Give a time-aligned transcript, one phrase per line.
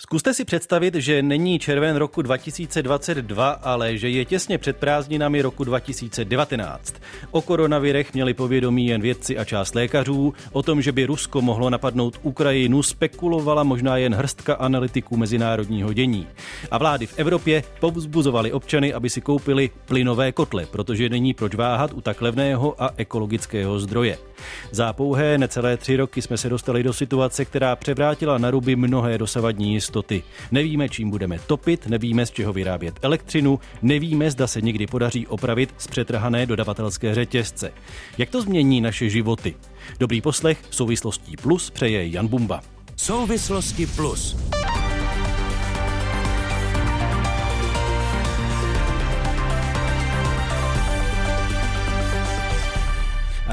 [0.00, 5.64] Zkuste si představit, že není červen roku 2022, ale že je těsně před prázdninami roku
[5.64, 6.94] 2019.
[7.30, 10.34] O koronavirech měli povědomí jen vědci a část lékařů.
[10.52, 16.26] O tom, že by Rusko mohlo napadnout Ukrajinu, spekulovala možná jen hrstka analytiků mezinárodního dění.
[16.70, 21.92] A vlády v Evropě povzbuzovaly občany, aby si koupili plynové kotle, protože není proč váhat
[21.92, 24.27] u tak levného a ekologického zdroje.
[24.70, 29.18] Za pouhé necelé tři roky jsme se dostali do situace, která převrátila na ruby mnohé
[29.18, 30.22] dosavadní jistoty.
[30.50, 35.74] Nevíme, čím budeme topit, nevíme, z čeho vyrábět elektřinu, nevíme, zda se někdy podaří opravit
[35.78, 37.72] zpřetrhané dodavatelské řetězce.
[38.18, 39.54] Jak to změní naše životy?
[40.00, 42.60] Dobrý poslech souvislostí plus přeje Jan Bumba.
[42.96, 44.36] Souvislosti plus.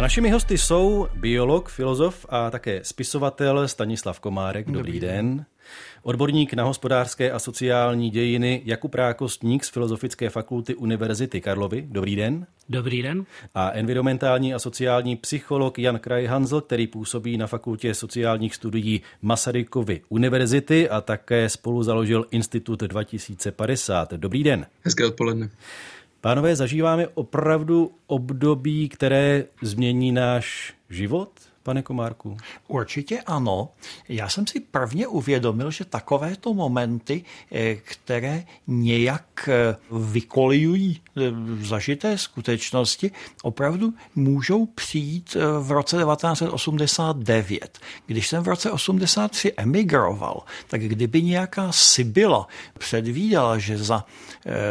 [0.06, 4.66] Našimi hosty jsou biolog, filozof a také spisovatel Stanislav Komárek.
[4.66, 5.46] Dobrý, Dobrý den.
[6.04, 11.86] Odborník na hospodářské a sociální dějiny Jakub Rákostník z Filozofické fakulty Univerzity Karlovy.
[11.90, 12.48] Dobrý den.
[12.70, 13.26] Dobrý den.
[13.56, 20.90] A environmentální a sociální psycholog Jan Krajhanzl, který působí na Fakultě sociálních studií Masarykovy univerzity
[20.90, 24.14] a také spolu založil Institut 2050.
[24.14, 24.66] Dobrý den.
[24.84, 25.50] Hezké odpoledne.
[26.26, 31.30] Pánové, zažíváme opravdu období, které změní náš život?
[31.66, 32.38] Pane Komárku?
[32.68, 33.70] Určitě ano.
[34.10, 41.22] Já jsem si prvně uvědomil, že takovéto momenty, eh, které nějak eh, vykolijují eh,
[41.66, 43.12] zažité skutečnosti,
[43.44, 47.80] opravdu můžou přijít v roce 1989.
[48.06, 52.48] Když jsem v roce 83 emigroval, tak kdyby nějaká Sibyla
[52.80, 54.06] předvídala, že za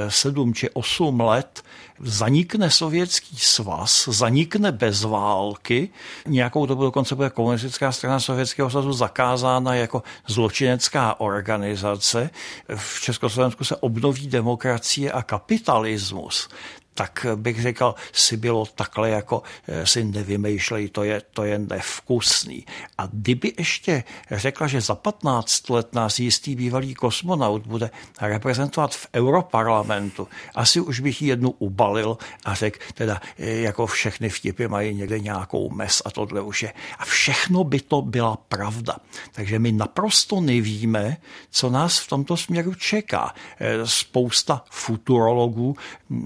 [0.09, 1.63] sedm či osm let
[2.01, 5.89] zanikne sovětský svaz, zanikne bez války,
[6.27, 12.31] nějakou dobu dokonce bude komunistická strana Sovětského svazu zakázána jako zločinecká organizace.
[12.77, 16.49] V Československu se obnoví demokracie a kapitalismus
[16.95, 22.67] tak bych řekl, si bylo takhle jako eh, si nevymýšlej, to je, to je nevkusný.
[22.99, 27.91] A kdyby ještě řekla, že za 15 let nás jistý bývalý kosmonaut bude
[28.21, 34.29] reprezentovat v Europarlamentu, asi už bych ji jednu ubalil a řekl, teda eh, jako všechny
[34.29, 36.73] vtipy mají někde nějakou mes a tohle už je.
[36.99, 38.97] A všechno by to byla pravda.
[39.33, 41.17] Takže my naprosto nevíme,
[41.51, 43.35] co nás v tomto směru čeká.
[43.61, 45.77] Eh, spousta futurologů,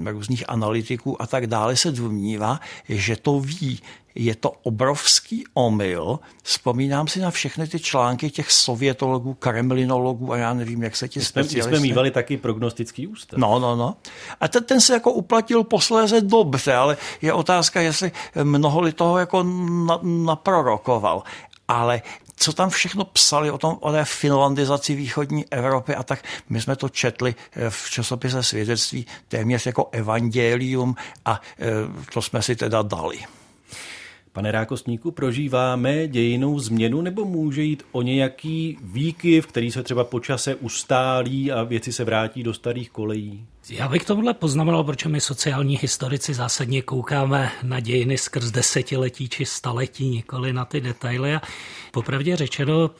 [0.05, 3.81] různých analytiků a tak dále se domnívá, že to ví.
[4.15, 6.19] Je to obrovský omyl.
[6.43, 11.21] Vzpomínám si na všechny ty články těch sovětologů, kremlinologů a já nevím, jak se ti
[11.21, 11.71] specialisté...
[11.71, 13.39] Jsme mývali taky prognostický ústav.
[13.39, 13.97] No, no, no.
[14.41, 19.47] A ten, ten se jako uplatil posléze dobře, ale je otázka, jestli mnoho toho jako
[20.03, 21.23] naprorokoval.
[21.69, 22.03] Ale
[22.39, 26.77] co tam všechno psali o, tom, o té finlandizaci východní Evropy a tak my jsme
[26.77, 31.67] to četli eh, v časopise svědectví téměř jako evangelium a eh,
[32.13, 33.19] to jsme si teda dali.
[34.39, 40.21] Pane Rákostníku, prožíváme dějinou změnu nebo může jít o nějaký výkyv, který se třeba po
[40.21, 43.47] čase ustálí a věci se vrátí do starých kolejí?
[43.71, 49.45] Já bych tohle poznamenal, proč my sociální historici zásadně koukáme na dějiny skrz desetiletí či
[49.45, 51.35] staletí, nikoli na ty detaily.
[51.35, 51.41] A
[51.93, 52.91] popravdě řečeno,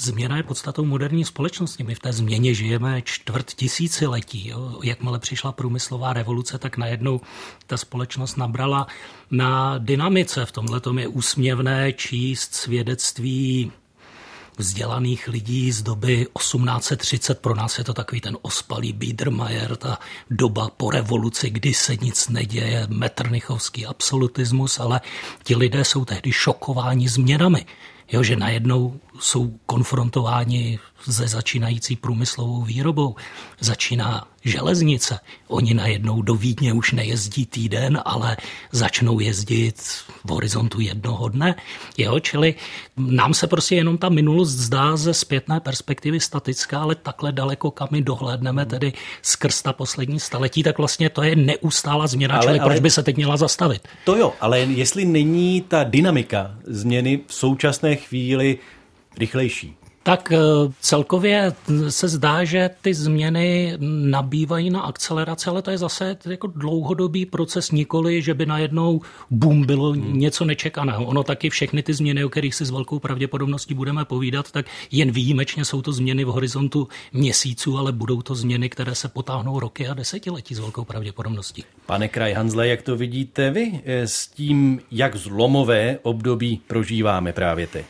[0.00, 1.84] Změna je podstatou moderní společnosti.
[1.84, 4.48] My v té změně žijeme čtvrt tisíciletí.
[4.48, 4.80] Jo.
[4.82, 7.20] Jakmile přišla průmyslová revoluce, tak najednou
[7.66, 8.86] ta společnost nabrala
[9.30, 10.46] na dynamice.
[10.46, 13.72] V tomhle je úsměvné číst svědectví
[14.58, 17.40] vzdělaných lidí z doby 1830.
[17.40, 19.98] Pro nás je to takový ten ospalý Biedermeier, ta
[20.30, 25.00] doba po revoluci, kdy se nic neděje, metrnichovský absolutismus, ale
[25.42, 27.66] ti lidé jsou tehdy šokováni změnami.
[28.12, 30.78] Jo, že najednou jsou konfrontováni
[31.10, 33.16] se začínající průmyslovou výrobou.
[33.60, 35.20] Začíná železnice.
[35.48, 38.36] Oni najednou do Vídně už nejezdí týden, ale
[38.72, 39.74] začnou jezdit
[40.24, 41.54] v horizontu jednoho dne.
[41.96, 42.54] Jo, čili
[42.96, 47.88] nám se prostě jenom ta minulost zdá ze zpětné perspektivy statická, ale takhle daleko, kam
[47.90, 48.92] my dohlédneme, tedy
[49.22, 52.90] skrz ta poslední staletí, tak vlastně to je neustálá změna, ale, čili ale, proč by
[52.90, 53.88] se teď měla zastavit?
[54.04, 58.58] To jo, ale jestli není ta dynamika změny v současné chvíli
[59.18, 59.76] rychlejší,
[60.08, 60.38] tak eh,
[60.80, 61.52] celkově
[61.88, 63.76] se zdá, že ty změny
[64.10, 69.00] nabývají na akceleraci, ale to je zase jako dlouhodobý proces, nikoli, že by najednou
[69.30, 70.18] boom bylo hmm.
[70.18, 71.04] něco nečekaného.
[71.04, 75.10] Ono taky všechny ty změny, o kterých si s velkou pravděpodobností budeme povídat, tak jen
[75.10, 79.88] výjimečně jsou to změny v horizontu měsíců, ale budou to změny, které se potáhnou roky
[79.88, 81.64] a desetiletí s velkou pravděpodobností.
[81.86, 87.66] Pane Kraj Hanzle, jak to vidíte vy eh, s tím, jak zlomové období prožíváme právě
[87.66, 87.86] teď?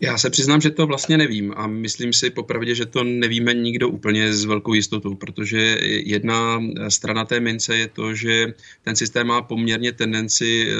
[0.00, 3.88] Já se přiznám, že to vlastně nevím a myslím si popravdě, že to nevíme nikdo
[3.88, 8.46] úplně s velkou jistotou, protože jedna strana té mince je to, že
[8.82, 10.74] ten systém má poměrně tendenci eh,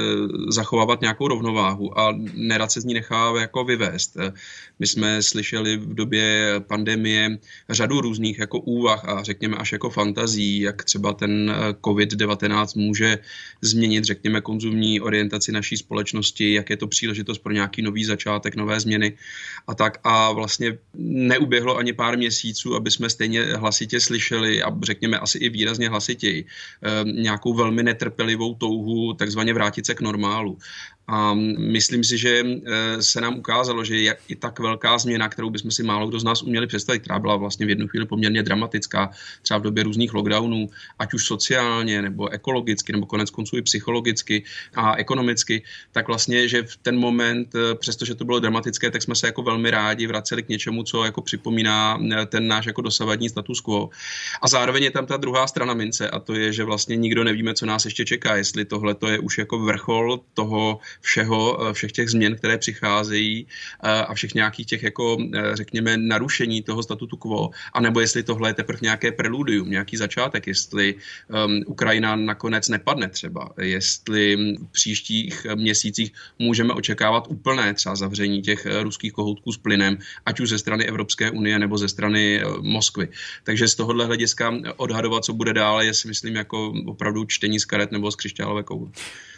[0.48, 4.16] zachovávat nějakou rovnováhu a nerad se z ní nechá jako vyvést.
[4.78, 7.38] My jsme slyšeli v době pandemie
[7.70, 13.18] řadu různých jako úvah a řekněme až jako fantazí, jak třeba ten eh, COVID-19 může
[13.60, 18.80] změnit, řekněme, konzumní orientaci naší společnosti, jak je to příležitost pro nějaký nový začátek, nové
[18.80, 19.03] změny
[19.66, 19.98] a tak.
[20.04, 25.48] A vlastně neuběhlo ani pár měsíců, aby jsme stejně hlasitě slyšeli a řekněme asi i
[25.48, 30.58] výrazně hlasitěji eh, nějakou velmi netrpělivou touhu takzvaně vrátit se k normálu.
[31.06, 35.50] A myslím si, že eh, se nám ukázalo, že je i tak velká změna, kterou
[35.50, 38.42] bychom si málo kdo z nás uměli představit, která byla vlastně v jednu chvíli poměrně
[38.42, 39.10] dramatická,
[39.42, 40.68] třeba v době různých lockdownů,
[40.98, 45.62] ať už sociálně, nebo ekologicky, nebo konec konců i psychologicky a ekonomicky,
[45.92, 49.42] tak vlastně, že v ten moment, eh, přestože to bylo dramatické, tak jsme se jako
[49.42, 53.90] velmi rádi vraceli k něčemu, co jako připomíná eh, ten náš jako dosavadní status quo.
[54.42, 57.54] A zároveň je tam ta druhá strana mince a to je, že vlastně nikdo nevíme,
[57.54, 61.92] co nás ještě čeká, jestli tohle to je už jako vrchol toho, všeho, eh, všech
[61.92, 63.46] těch změn, které přicházejí
[63.84, 68.50] eh, a všech nějakých těch, jako eh, řekněme, narušení toho statutu quo, anebo jestli tohle
[68.50, 75.46] je teprve nějaké preludium, nějaký začátek, jestli um, Ukrajina nakonec nepadne třeba, jestli v příštích
[75.54, 80.84] měsících můžeme očekávat úplné třeba zavření těch ruských kohoutků s plynem, ať už ze strany
[80.84, 83.08] Evropské unie nebo ze strany Moskvy.
[83.44, 87.64] Takže z tohohle hlediska odhadovat, co bude dále, je si myslím jako opravdu čtení z
[87.64, 88.90] karet nebo z křišťálové koule.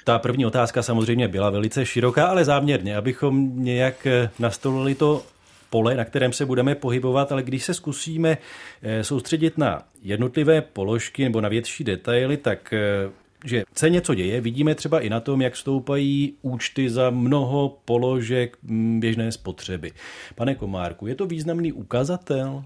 [0.04, 5.22] Ta první otázka samozřejmě byla velice široká, ale záměrně, abychom nějak eh, nastolili to
[5.70, 8.38] pole, na kterém se budeme pohybovat, ale když se zkusíme
[8.82, 13.10] eh, soustředit na jednotlivé položky nebo na větší detaily, tak eh,
[13.44, 18.58] že se něco děje, vidíme třeba i na tom, jak stoupají účty za mnoho položek
[18.62, 19.92] mm, běžné spotřeby.
[20.34, 22.64] Pane Komárku, je to významný ukazatel?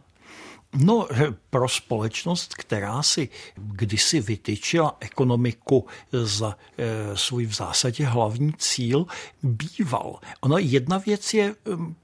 [0.77, 1.09] No,
[1.51, 9.07] pro společnost, která si kdysi vytyčila ekonomiku za e, svůj v zásadě hlavní cíl,
[9.43, 10.19] býval.
[10.41, 11.55] Ona jedna věc je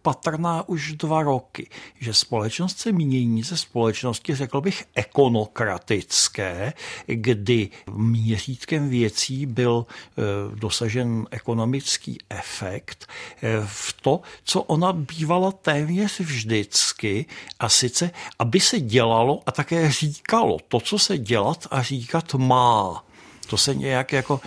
[0.03, 1.69] patrná už dva roky,
[2.01, 6.73] že společnost se mění ze společnosti, řekl bych, ekonokratické,
[7.07, 10.23] kdy měřítkem věcí byl e,
[10.57, 13.07] dosažen ekonomický efekt
[13.43, 17.27] e, v to, co ona bývala téměř vždycky,
[17.61, 22.35] a sice, aby aby se dělalo a také říkalo to, co se dělat a říkat
[22.35, 23.05] má.
[23.47, 24.41] To se nějak jako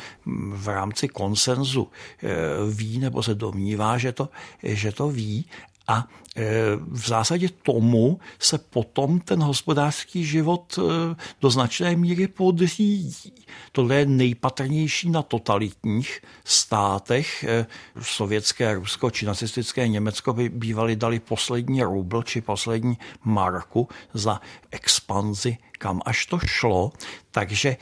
[0.53, 2.27] v rámci konsenzu eh,
[2.73, 4.29] ví nebo se domnívá, že to,
[4.63, 5.45] že to ví
[5.89, 6.43] a e,
[6.91, 13.45] v zásadě tomu se potom ten hospodářský život e, do značné míry podřídí.
[13.71, 17.43] Tohle je nejpatrnější na totalitních státech.
[17.43, 17.65] E,
[18.01, 24.41] sovětské Rusko či nacistické Německo by bývali dali poslední rubl či poslední marku za
[24.71, 26.91] expanzi kam až to šlo,
[27.31, 27.77] takže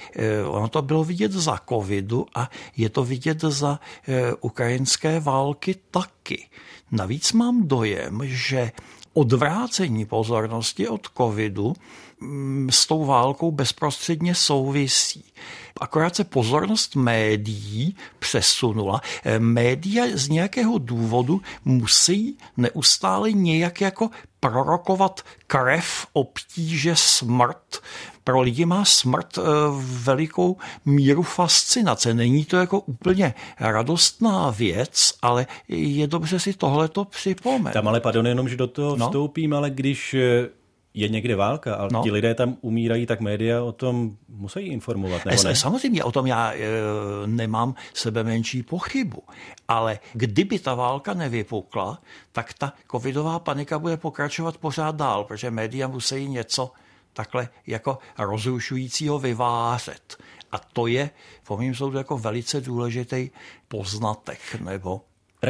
[0.48, 3.80] ono to bylo vidět za covidu a je to vidět za
[4.42, 6.50] ukrajinské války taky.
[6.92, 8.72] Navíc mám dojem, že
[9.14, 11.74] odvrácení pozornosti od covidu
[12.70, 15.24] s tou válkou bezprostředně souvisí.
[15.82, 19.02] Akorát se pozornost médií přesunula.
[19.24, 24.10] Eh, média z nějakého důvodu musí neustále nějak jako
[24.40, 27.82] prorokovat krev, obtíže, smrt.
[28.24, 29.42] Pro lidi má smrt eh,
[29.80, 32.14] velikou míru fascinace.
[32.14, 37.74] Není to jako úplně radostná věc, ale je dobře si tohleto připomenout.
[37.74, 39.08] Tam ale, pardon, jenom, že do toho no?
[39.08, 40.50] vstoupím, ale když eh,
[40.98, 42.04] je někde válka a no.
[42.04, 45.56] ti lidé tam umírají, tak média o tom musí informovat, nebo ne?
[45.56, 46.58] Samozřejmě, o tom já e,
[47.26, 49.24] nemám sebe menší pochybu.
[49.68, 52.02] Ale kdyby ta válka nevypukla,
[52.32, 56.72] tak ta covidová panika bude pokračovat pořád dál, protože média musí něco
[57.14, 60.18] takhle jako rozrušujícího vyvářet.
[60.52, 61.10] A to je,
[61.48, 63.30] po mým soudu, jako velice důležitý
[63.68, 65.02] poznatek nebo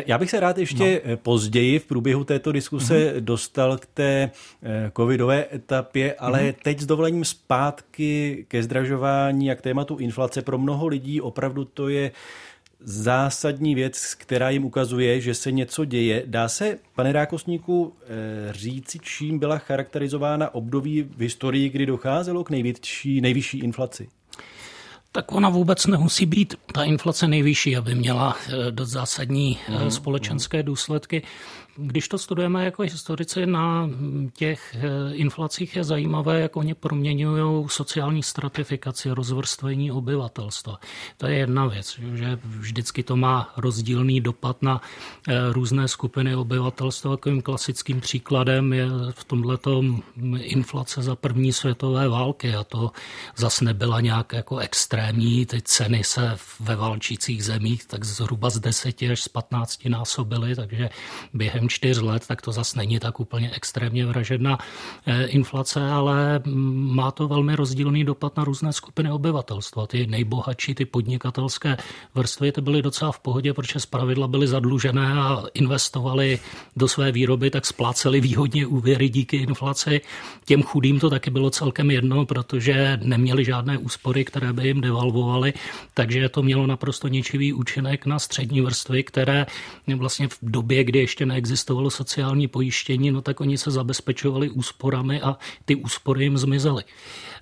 [0.08, 1.18] já bych se rád ještě no.
[1.18, 3.20] později v průběhu této diskuse mm-hmm.
[3.20, 4.32] dostal k té
[4.64, 6.56] eh, covidové etapě, ale mm-hmm.
[6.64, 10.42] teď s dovolením zpátky ke zdražování a k tématu inflace.
[10.42, 12.12] Pro mnoho lidí opravdu to je
[12.80, 16.24] zásadní věc, která jim ukazuje, že se něco děje.
[16.26, 22.50] Dá se, pane Rákosníku, eh, říci, čím byla charakterizována období v historii, kdy docházelo k
[22.50, 24.10] největší, nejvyšší inflaci?
[25.18, 29.92] Tak ona vůbec nemusí být ta inflace nejvyšší, aby měla eh, dost zásadní mm.
[29.92, 31.24] společenské důsledky.
[31.78, 33.90] Když to studujeme jako historici na
[34.34, 40.80] těch eh, inflacích, je zajímavé, jak oni proměňují sociální stratifikaci, rozvrstvení obyvatelstva.
[41.18, 44.82] To je jedna věc, že vždycky to má rozdílný dopad na
[45.28, 47.16] eh, různé skupiny obyvatelstva.
[47.16, 49.84] Takovým klasickým příkladem je v tomto
[50.38, 52.92] inflace za první světové války a to
[53.36, 55.46] zase nebyla nějak jako extrémní.
[55.46, 60.90] Ty ceny se ve válčících zemích tak zhruba z 10 až z 15 násobily, takže
[61.34, 64.58] během čtyř let, tak to zase není tak úplně extrémně vražedná
[65.06, 66.42] eh, inflace, ale
[66.96, 69.88] má to velmi rozdílný dopad na různé skupiny obyvatelstva.
[69.88, 71.78] Ty nejbohatší, ty podnikatelské
[72.16, 76.40] vrstvy, ty byly docela v pohodě, protože zpravidla byly zadlužené a investovali
[76.76, 80.02] do své výroby, tak spláceli výhodně úvěry díky inflaci.
[80.46, 85.54] Těm chudým to taky bylo celkem jedno, protože neměli žádné úspory, které by jim devalvovaly,
[85.94, 89.46] takže to mělo naprosto ničivý účinek na střední vrstvy, které
[89.96, 91.26] vlastně v době, kdy ještě
[91.58, 96.84] neexistovalo sociální pojištění, no tak oni se zabezpečovali úsporami a ty úspory jim zmizely.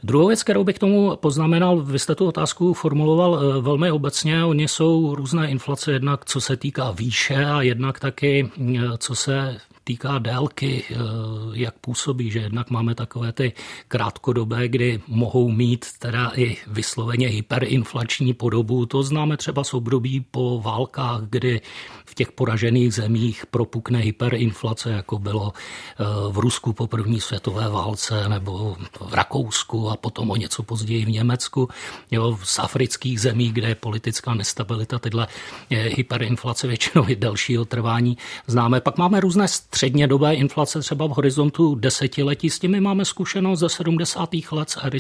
[0.04, 4.46] Druhou věc, kterou bych tomu poznamenal, vy jste tu otázku formuloval eh, velmi obecně.
[4.46, 9.58] Oni jsou různé inflace, jednak co se týká výše a jednak taky eh, co se
[9.86, 10.96] týká délky, eh,
[11.54, 13.54] jak působí, že jednak máme takové ty
[13.88, 18.86] krátkodobé, kdy mohou mít teda i vysloveně hyperinflační podobu.
[18.86, 21.62] To známe třeba z období po válkách, kdy
[22.06, 28.30] v těch poražených zemích propukne hyperinflace, jako bylo eh, v Rusku po první světové válce
[28.30, 31.70] nebo v Rakousku a potom o něco později v Německu.
[32.12, 35.28] Jo, z afrických zemí, kde je politická nestabilita, tyhle
[35.70, 38.82] eh, hyperinflace většinou i delšího trvání známe.
[38.82, 42.50] Pak máme různé střednědobé inflace třeba v horizontu desetiletí.
[42.50, 44.30] S těmi máme zkušenost ze 70.
[44.52, 45.00] let z ery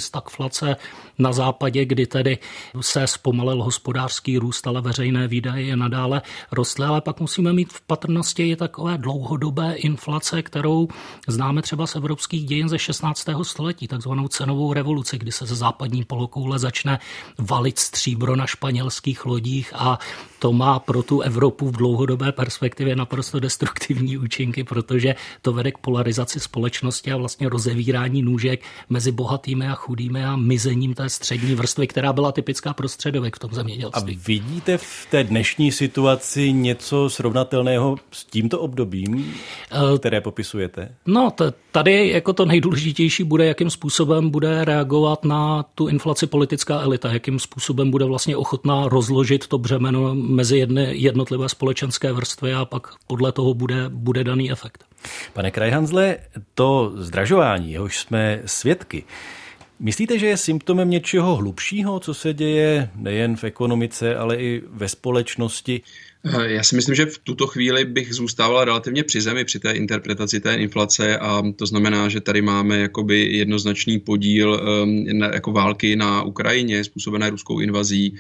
[1.20, 2.38] na západě, kdy tedy
[2.82, 6.86] se zpomalil hospodářský růst, ale veřejné výdaje je nadále rostly.
[6.86, 10.88] Ale pak musíme mít v patrnosti i takové dlouhodobé inflace, kterou
[11.28, 13.28] známe třeba z evropských dějin ze 16.
[13.44, 17.00] století, takzvanou cenovou revoluci, kdy se ze západní polokoule začne
[17.38, 20.00] valit stříbro na španělských lodích a
[20.46, 25.78] to má pro tu Evropu v dlouhodobé perspektivě naprosto destruktivní účinky, protože to vede k
[25.78, 31.88] polarizaci společnosti a vlastně rozevírání nůžek mezi bohatými a chudými a mizením té střední vrstvy,
[31.88, 34.16] která byla typická pro středověk v tom zemědělství.
[34.16, 39.34] A vidíte v té dnešní situaci něco srovnatelného s tímto obdobím,
[39.72, 40.96] eh, které popisujete?
[41.06, 41.34] No,
[41.72, 47.40] tady jako to nejdůležitější bude, jakým způsobem bude reagovat na tu inflaci politická elita, jakým
[47.40, 53.32] způsobem bude vlastně ochotná rozložit to břemeno mezi jedny, jednotlivé společenské vrstvy a pak podle
[53.32, 54.86] toho bude, bude daný efekt.
[55.34, 56.18] Pane Krajhanzle,
[56.54, 59.04] to zdražování, jehož jsme svědky,
[59.80, 64.90] Myslíte, že je symptomem něčeho hlubšího, co se děje nejen v ekonomice, ale i ve
[64.90, 65.82] společnosti?
[66.28, 69.72] Eh, já si myslím, že v tuto chvíli bych zůstával relativně při zemi při té
[69.72, 75.96] interpretaci té inflace a to znamená, že tady máme jakoby jednoznačný podíl um, jako války
[75.96, 78.16] na Ukrajině způsobené ruskou invazí.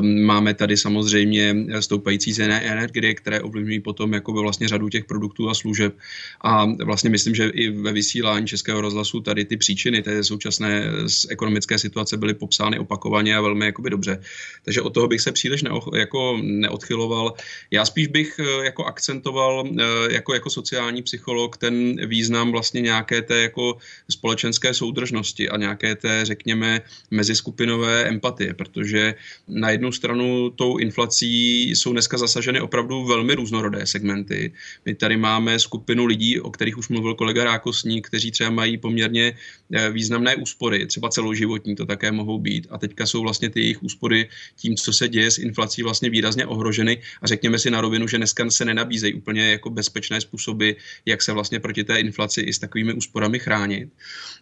[0.00, 5.50] Um, máme tady samozřejmě stoupající ceny energie, které ovlivňují potom jakoby vlastně řadu těch produktů
[5.50, 5.94] a služeb
[6.40, 10.84] a vlastně myslím, že i ve vysílání Českého rozhlasu tady ty příčiny té současné
[11.28, 14.20] ekonomické situace byly popsány opakovaně a velmi jakoby dobře.
[14.64, 17.35] Takže od toho bych se příliš neo, jako neodchyloval
[17.70, 23.22] já spíš bych eh, jako akcentoval eh, jako, jako sociální psycholog ten význam vlastně nějaké
[23.22, 23.78] té jako
[24.10, 29.14] společenské soudržnosti a nějaké té, řekněme, meziskupinové empatie, protože
[29.48, 34.52] na jednu stranu tou inflací jsou dneska zasaženy opravdu velmi různorodé segmenty.
[34.84, 39.36] My tady máme skupinu lidí, o kterých už mluvil kolega Rákosník, kteří třeba mají poměrně
[39.72, 42.66] eh, významné úspory, třeba celoživotní to také mohou být.
[42.70, 46.46] A teďka jsou vlastně ty jejich úspory tím, co se děje s inflací, vlastně výrazně
[46.46, 50.70] ohroženy a řekněme si na rovinu, že dneska se nenabízejí úplně jako bezpečné způsoby,
[51.06, 53.88] jak se vlastně proti té inflaci i s takovými úsporami chránit.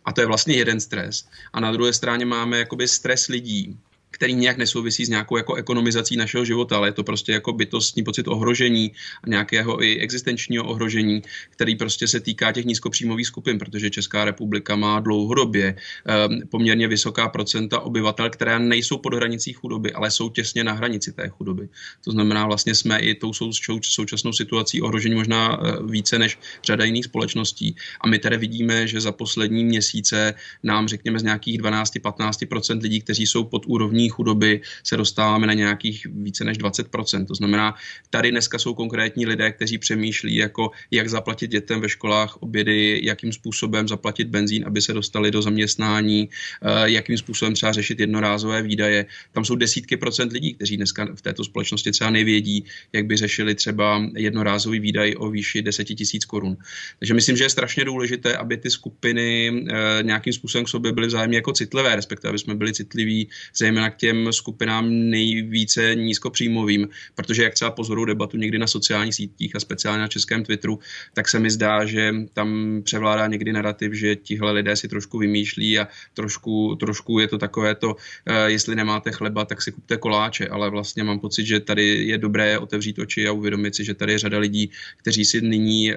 [0.04, 1.28] A to je vlastně jeden stres.
[1.52, 3.78] A na druhé straně máme jakoby stres lidí,
[4.14, 8.02] který nějak nesouvisí s nějakou jako ekonomizací našeho života, ale je to prostě jako bytostní
[8.02, 8.92] pocit ohrožení
[9.24, 14.76] a nějakého i existenčního ohrožení, který prostě se týká těch nízkopříjmových skupin, protože Česká republika
[14.76, 20.64] má dlouhodobě um, poměrně vysoká procenta obyvatel, které nejsou pod hranicí chudoby, ale jsou těsně
[20.64, 21.68] na hranici té chudoby.
[22.04, 23.50] To znamená, vlastně jsme i tou sou,
[23.82, 27.76] současnou situací ohrožení možná uh, více než řada jiných společností.
[28.00, 33.26] A my tedy vidíme, že za poslední měsíce nám, řekněme, z nějakých 12-15% lidí, kteří
[33.26, 37.26] jsou pod úrovní extrémní chudoby se dostáváme na nějakých více než 20%.
[37.26, 37.74] To znamená,
[38.10, 43.32] tady dneska jsou konkrétní lidé, kteří přemýšlí, jako jak zaplatit dětem ve školách obědy, jakým
[43.32, 49.06] způsobem zaplatit benzín, aby se dostali do zaměstnání, eh, jakým způsobem třeba řešit jednorázové výdaje.
[49.32, 53.54] Tam jsou desítky procent lidí, kteří dneska v této společnosti třeba nevědí, jak by řešili
[53.54, 56.56] třeba jednorázový výdaj o výši 10 tisíc korun.
[56.98, 61.06] Takže myslím, že je strašně důležité, aby ty skupiny eh, nějakým způsobem k sobě byly
[61.06, 67.54] vzájemně jako citlivé, respektive aby jsme byli citliví zejména těm skupinám nejvíce nízkopříjmovým, protože jak
[67.54, 70.78] třeba pozoru debatu někdy na sociálních sítích a speciálně na českém Twitteru,
[71.14, 75.78] tak se mi zdá, že tam převládá někdy narrativ, že tihle lidé si trošku vymýšlí
[75.78, 77.96] a trošku, trošku je to takové to,
[78.26, 82.18] eh, jestli nemáte chleba, tak si kupte koláče, ale vlastně mám pocit, že tady je
[82.18, 85.96] dobré otevřít oči a uvědomit si, že tady je řada lidí, kteří si nyní eh,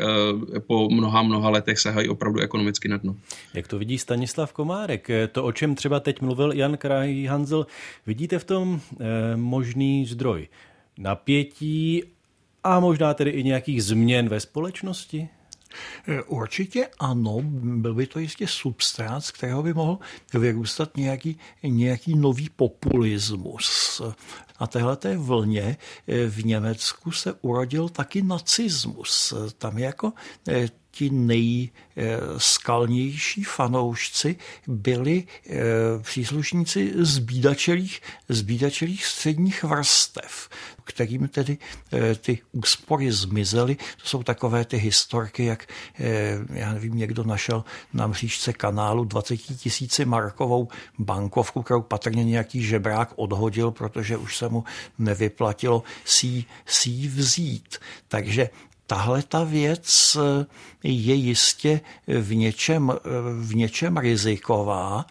[0.59, 3.15] po mnoha, mnoha letech sahají opravdu ekonomicky na dno.
[3.53, 5.07] Jak to vidí Stanislav Komárek?
[5.31, 7.67] To, o čem třeba teď mluvil Jan Kraj Hanzel,
[8.05, 10.47] vidíte v tom eh, možný zdroj
[10.97, 12.03] napětí
[12.63, 15.29] a možná tedy i nějakých změn ve společnosti?
[16.07, 19.99] Eh, určitě ano, byl by to jistě substrát, z kterého by mohl
[20.33, 24.01] vyrůstat nějaký, nějaký nový populismus.
[24.61, 25.77] Na téhleté vlně
[26.07, 29.33] eh, v Německu se urodil taky nacismus.
[29.57, 30.13] Tam je jako
[30.97, 34.35] ti nejskalnější fanoušci
[34.67, 35.53] byli eh,
[36.01, 40.49] příslušníci zbídačelých, zbídačelých středních vrstev,
[40.83, 41.57] kterým tedy
[41.93, 43.75] eh, ty úspory zmizely.
[43.75, 45.67] To jsou takové ty historky, jak
[45.99, 47.63] eh, já nevím, někdo našel
[47.93, 50.67] na mřížce kanálu 20 tisíci markovou
[50.99, 54.63] bankovku, kterou patrně nějaký žebrák odhodil, protože už se mu
[54.97, 57.77] nevyplatilo si, si vzít.
[58.07, 58.49] Takže
[58.87, 60.45] tahle ta věc eh,
[60.83, 62.99] je jistě v něčem, eh,
[63.41, 65.05] v něčem riziková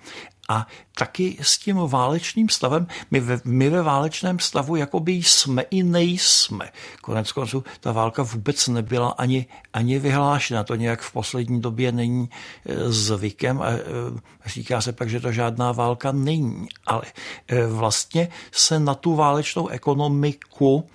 [0.49, 0.67] a
[0.99, 6.71] taky s tím válečným stavem, my ve, my ve válečném stavu jakoby jsme i nejsme.
[7.03, 10.65] Konec konců ta válka vůbec nebyla ani, ani vyhlášena.
[10.65, 12.31] To nějak v poslední době není
[12.67, 13.67] eh, zvykem a
[14.47, 16.69] říká se pak, že to žádná válka není.
[16.87, 17.03] Ale
[17.69, 20.89] vlastně se na tu válečnou ekonomiku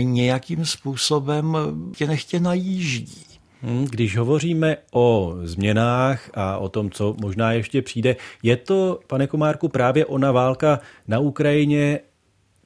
[0.00, 1.56] nějakým způsobem
[1.96, 3.30] tě nechtě najíždí.
[3.62, 9.26] Hmm, když hovoříme o změnách a o tom, co možná ještě přijde, je to, pane
[9.26, 12.00] Komárku, právě ona válka na Ukrajině,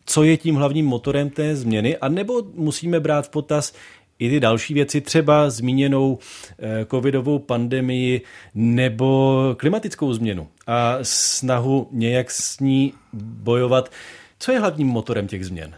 [0.07, 3.73] co je tím hlavním motorem té změny, a nebo musíme brát v potaz
[4.19, 6.19] i ty další věci, třeba zmíněnou
[6.59, 8.21] eh, covidovou pandemii
[8.55, 12.93] nebo klimatickou změnu a snahu nějak s ní
[13.23, 13.91] bojovat.
[14.39, 15.75] Co je hlavním motorem těch změn?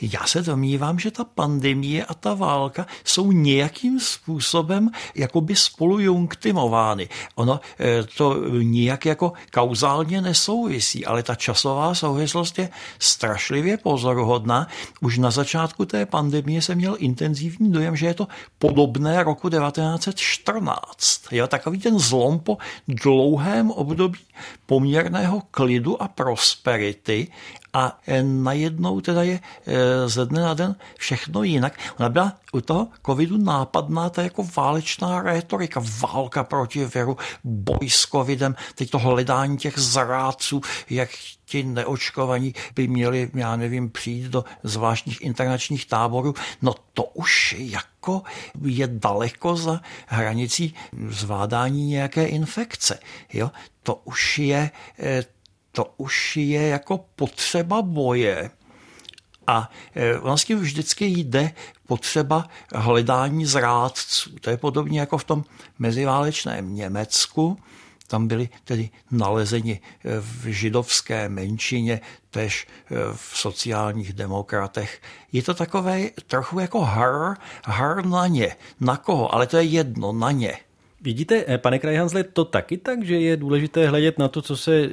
[0.00, 7.08] Já se domnívám, že ta pandemie a ta válka jsou nějakým způsobem jakoby spolu junktimovány.
[7.34, 14.68] Ono eh, to nijak jako kauzálně nesouvisí, ale ta časová souvislost je strašlivě pozoruhodná.
[15.00, 21.32] Už na začátku té pandemie jsem měl intenzivní dojem, že je to podobné roku 1914.
[21.32, 24.18] Jo, takový ten zlom po dlouhém období
[24.66, 27.28] poměrného klidu a prosperity
[27.72, 31.78] a e, najednou teda je e, ze dne na den všechno jinak.
[31.98, 38.06] Ona byla u toho covidu nápadná ta jako válečná rétorika, válka proti viru, boj s
[38.06, 41.10] covidem, teď to hledání těch zrádců, jak
[41.44, 46.34] ti neočkovaní by měli, já nevím, přijít do zvláštních internačních táborů.
[46.62, 48.22] No to už jako
[48.64, 50.74] je daleko za hranicí
[51.08, 52.98] zvládání nějaké infekce.
[53.32, 53.50] Jo?
[53.82, 55.24] To už je e,
[55.78, 58.50] to už je jako potřeba boje.
[59.46, 61.52] A e, vlastně vždycky jde
[61.86, 64.30] potřeba hledání zrádců.
[64.40, 65.44] To je podobně jako v tom
[65.78, 67.58] meziválečném Německu.
[68.06, 75.02] Tam byli tedy nalezeni e, v židovské menšině, tež e, v sociálních demokratech.
[75.32, 78.56] Je to takové trochu jako har, har na ně.
[78.80, 79.34] Na koho?
[79.34, 80.58] Ale to je jedno, na ně.
[81.00, 84.90] Vidíte, pane Krajhansle, to taky tak, že je důležité hledět na to, co se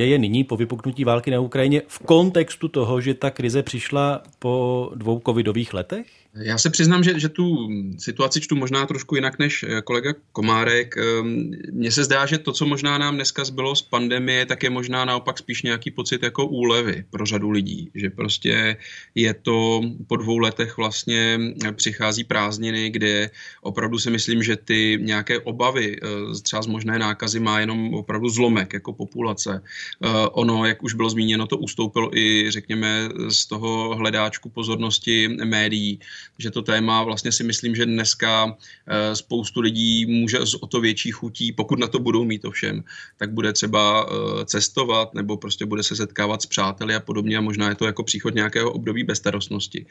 [0.00, 4.90] děje nyní po vypuknutí války na Ukrajině v kontextu toho, že ta krize přišla po
[4.94, 6.06] dvou covidových letech?
[6.34, 10.96] Já se přiznám, že, že tu situaci čtu možná trošku jinak než eh, kolega Komárek.
[10.96, 14.70] Ehm, mně se zdá, že to, co možná nám dneska zbylo z pandemie, tak je
[14.70, 17.90] možná naopak spíš nějaký pocit jako úlevy pro řadu lidí.
[17.94, 18.76] Že prostě
[19.14, 21.38] je to po dvou letech vlastně
[21.72, 23.30] přichází prázdniny, kde
[23.62, 26.06] opravdu si myslím, že ty nějaké obavy eh,
[26.42, 29.62] třeba z možné nákazy má jenom opravdu zlomek jako populace.
[30.04, 36.00] Eh, ono, jak už bylo zmíněno, to ustoupilo i, řekněme, z toho hledáčku pozornosti médií
[36.38, 38.56] že to téma vlastně si myslím, že dneska
[38.86, 42.84] eh, spoustu lidí může o to větší chutí, pokud na to budou mít ovšem,
[43.16, 47.40] tak bude třeba eh, cestovat nebo prostě bude se setkávat s přáteli a podobně a
[47.40, 49.86] možná je to jako příchod nějakého období bezstarostnosti.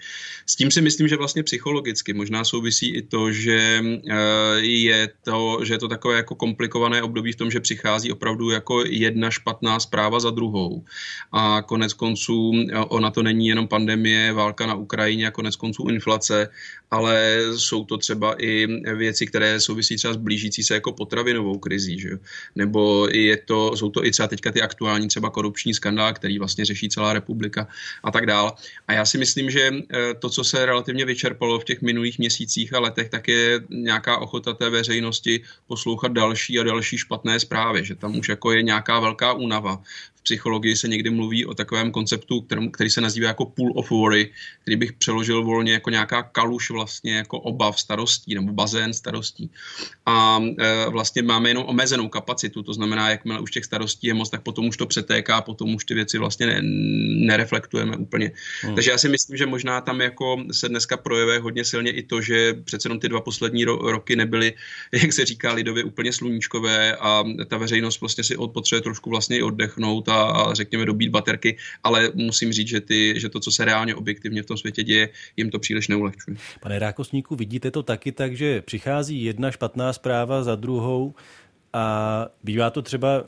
[0.46, 3.84] S tím si myslím, že vlastně psychologicky možná souvisí i to, že
[4.62, 8.84] je to, že je to takové jako komplikované období v tom, že přichází opravdu jako
[8.86, 10.86] jedna špatná zpráva za druhou.
[11.32, 12.52] A konec konců
[12.88, 16.52] ona to není jenom pandemie, válka na Ukrajině a konec konců inflace, Meltzer
[16.92, 22.00] ale jsou to třeba i věci, které souvisí třeba s blížící se jako potravinovou krizí,
[22.00, 22.10] že?
[22.56, 26.66] nebo je to, jsou to i třeba teďka ty aktuální třeba korupční skandál, který vlastně
[26.66, 27.68] řeší celá republika
[28.04, 28.56] a tak dál.
[28.88, 32.74] A já si myslím, že eh, to, co se relativně vyčerpalo v těch minulých měsících
[32.74, 37.96] a letech, tak je nějaká ochota té veřejnosti poslouchat další a další špatné zprávy, že
[37.96, 39.82] tam už jako je nějaká velká únava
[40.20, 43.92] v psychologii se někdy mluví o takovém konceptu, který, který se nazývá jako pool of
[43.92, 49.52] worry, který bych přeložil volně jako nějaká kaluš vlastně jako obav starostí nebo bazén starostí.
[50.06, 54.30] A e, vlastně máme jenom omezenou kapacitu, to znamená, jakmile už těch starostí je moc,
[54.30, 56.60] tak potom už to přetéká, potom už ty věci vlastně ne,
[57.28, 58.32] nereflektujeme úplně.
[58.62, 58.76] Hmm.
[58.76, 62.22] Takže já si myslím, že možná tam jako se dneska projevuje hodně silně i to,
[62.22, 64.54] že přece jenom ty dva poslední ro- roky nebyly,
[64.92, 69.44] jak se říká lidově, úplně sluníčkové a ta veřejnost vlastně si potřebuje trošku vlastně i
[69.44, 73.66] oddechnout a, a řekněme dobít baterky, ale musím říct, že, ty, že to, co se
[73.66, 76.38] reálně objektivně v tom světě děje, jim to příliš neulehčuje.
[76.60, 81.14] Pane Rákosníku, vidíte to taky tak, že přichází jedna špatná zpráva za druhou
[81.74, 83.24] a bývá to třeba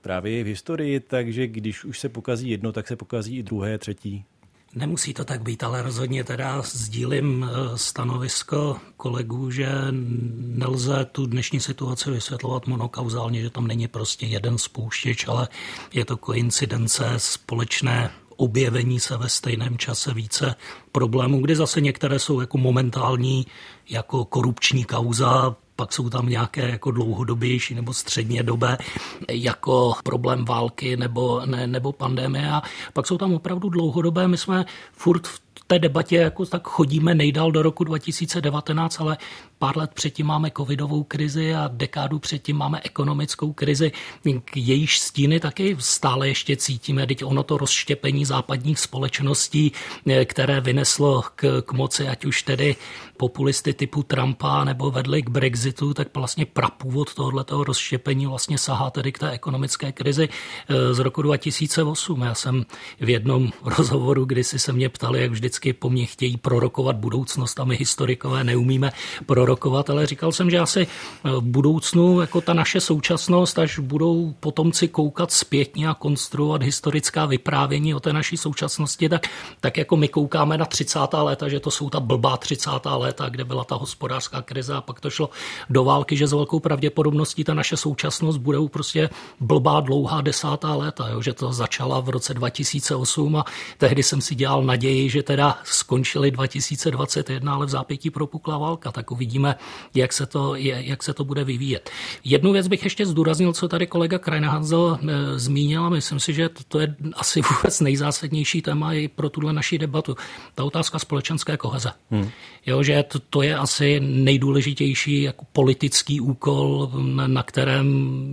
[0.00, 4.24] právě v historii, takže když už se pokazí jedno, tak se pokazí i druhé, třetí.
[4.74, 9.68] Nemusí to tak být, ale rozhodně teda sdílím eh, stanovisko kolegů, že
[10.38, 15.48] nelze tu dnešní situaci vysvětlovat monokauzálně, že tam není prostě jeden spouštěč, ale
[15.94, 20.54] je to koincidence společné objevení se ve stejném čase více
[20.92, 23.46] problémů, kdy zase některé jsou jako momentální,
[23.90, 28.78] jako korupční kauza, pak jsou tam nějaké jako dlouhodobější nebo středně dobé,
[29.30, 34.28] jako problém války nebo, ne, nebo pandemie a pak jsou tam opravdu dlouhodobé.
[34.28, 39.16] My jsme furt v té debatě jako tak chodíme nejdál do roku 2019, ale
[39.58, 43.92] pár let předtím máme covidovou krizi a dekádu předtím máme ekonomickou krizi.
[44.54, 49.72] Jejíž stíny taky stále ještě cítíme, teď ono to rozštěpení západních společností,
[50.24, 52.76] které vyneslo k, k moci, ať už tedy
[53.16, 59.12] populisty typu Trumpa nebo vedli k Brexitu, tak vlastně prapůvod tohoto rozštěpení vlastně sahá tedy
[59.12, 60.28] k té ekonomické krizi
[60.68, 62.22] eh, z roku 2008.
[62.22, 62.64] Já jsem
[63.00, 67.60] v jednom rozhovoru, kdy si se mě ptali, jak vždycky po mně chtějí prorokovat budoucnost
[67.60, 68.92] a my historikové neumíme
[69.46, 74.34] prorokovat, ale říkal jsem, že asi eh, v budoucnu jako ta naše současnost, až budou
[74.40, 79.26] potomci koukat zpětně a konstruovat historická vyprávění o té naší současnosti, tak,
[79.60, 80.98] tak jako my koukáme na 30.
[81.12, 82.70] léta, že to jsou ta blbá 30.
[82.84, 85.30] léta kde byla ta hospodářská krize a pak to šlo
[85.70, 91.08] do války, že s velkou pravděpodobností ta naše současnost bude prostě blbá dlouhá desátá léta,
[91.08, 93.44] jo, že to začala v roce 2008 a
[93.78, 99.10] tehdy jsem si dělal naději, že teda skončili 2021, ale v zápětí propukla válka, tak
[99.10, 99.35] uvidíme,
[99.94, 101.90] jak se to, jak se to bude vyvíjet.
[102.24, 106.48] Jednu věc bych ještě zdůraznil, co tady kolega Krajnahanzel e, zmínil a myslím si, že
[106.68, 110.16] to je asi vůbec nejzásadnější téma i pro tuhle naši debatu.
[110.54, 111.90] Ta otázka společenské koheze.
[112.10, 112.30] Hmm.
[112.66, 116.90] Jo, že to, to je asi nejdůležitější jako politický úkol,
[117.26, 117.86] na kterém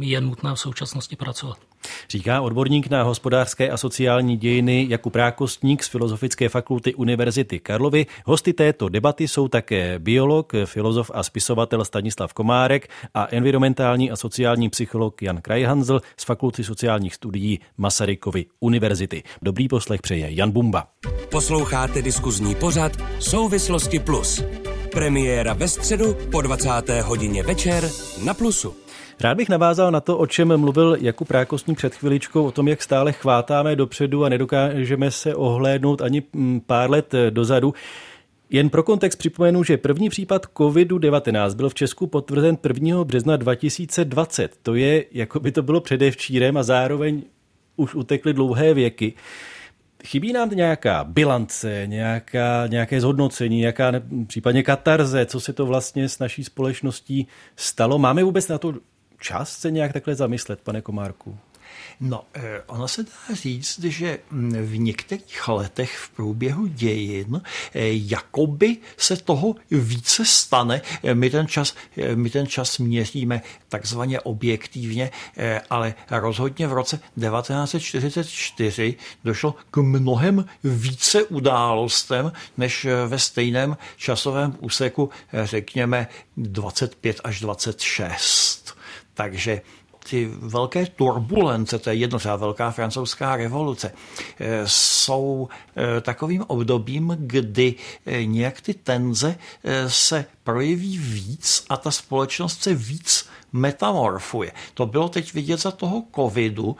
[0.04, 1.58] je nutné v současnosti pracovat.
[2.10, 8.06] Říká odborník na hospodářské a sociální dějiny Jakub Rákostník z Filozofické fakulty Univerzity Karlovy.
[8.26, 14.70] Hosty této debaty jsou také biolog, filozof a spisovatel Stanislav Komárek a environmentální a sociální
[14.70, 19.24] psycholog Jan Krajhanzl z Fakulty sociálních studií Masarykovy univerzity.
[19.42, 20.88] Dobrý poslech přeje Jan Bumba.
[21.32, 24.44] Posloucháte diskuzní pořad Souvislosti Plus.
[24.92, 26.70] Premiéra ve středu po 20.
[27.04, 27.90] hodině večer
[28.26, 28.83] na Plusu.
[29.22, 32.84] Rád bych navázal na to, o čem mluvil Jakub Rákostník před chviličkou, o tom, jak
[32.84, 37.74] stále chvátáme dopředu a nedokážeme se ohlédnout ani mm, pár let dozadu.
[38.50, 43.04] Jen pro kontext připomenu, že první případ COVID-19 byl v Česku potvrzen 1.
[43.04, 44.58] března 2020.
[44.62, 47.22] To je, jako by to bylo předevčírem a zároveň
[47.76, 49.14] už utekly dlouhé věky.
[50.06, 53.92] Chybí nám nějaká bilance, nějaká, nějaké zhodnocení, nějaká
[54.28, 58.00] případně katarze, co se to vlastně s naší společností stalo?
[58.00, 58.74] Máme vůbec na to
[59.24, 61.38] čas se nějak takhle zamyslet, pane Komárku?
[62.00, 64.20] No, eh, ono se dá říct, že
[64.62, 67.42] v některých letech v průběhu dějin
[67.74, 70.82] eh, jakoby se toho více stane.
[71.04, 71.76] Eh, my ten čas,
[72.16, 75.12] my ten čas měříme takzvaně objektivně,
[75.70, 85.10] ale rozhodně v roce 1944 došlo k mnohem více událostem, než ve stejném časovém úseku,
[85.44, 86.08] řekněme
[86.38, 88.83] 25 až 26.
[89.14, 89.62] Takže
[90.10, 93.92] ty velké turbulence, to je jedno, třeba velká francouzská revoluce,
[94.40, 99.36] eh, jsou eh, takovým obdobím, kdy eh, nějak ty tenze
[99.88, 104.52] se projeví víc a ta společnost se víc metamorfuje.
[104.74, 106.78] To bylo teď vidět za toho covidu,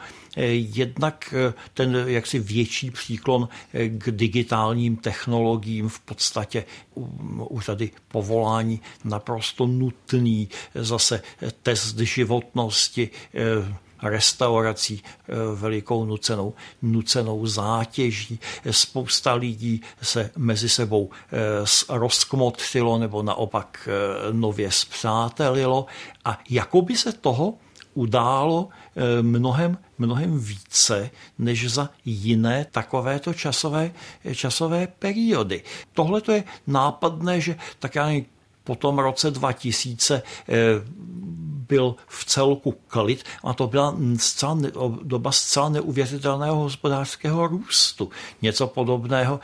[0.56, 1.34] jednak
[1.74, 3.48] ten jaksi větší příklon
[3.88, 6.64] k digitálním technologiím v podstatě
[7.50, 11.22] u řady povolání naprosto nutný, zase
[11.62, 13.10] test životnosti,
[14.04, 15.02] restaurací
[15.54, 18.38] velikou nucenou, nucenou zátěží.
[18.70, 21.10] Spousta lidí se mezi sebou
[21.88, 23.88] rozkmotřilo nebo naopak
[24.32, 25.86] nově zpřátelilo
[26.24, 27.54] a jakoby se toho
[27.94, 33.90] událo eh, mnohem, mnohem více než za jiné takovéto časové,
[34.34, 35.62] časové periody.
[35.92, 38.10] Tohle to je nápadné, že tak já
[38.64, 40.22] po tom roce 2000
[41.68, 44.58] byl v celku klid a to byla zcela,
[45.02, 48.10] doba zcela neuvěřitelného hospodářského růstu.
[48.42, 49.40] Něco podobného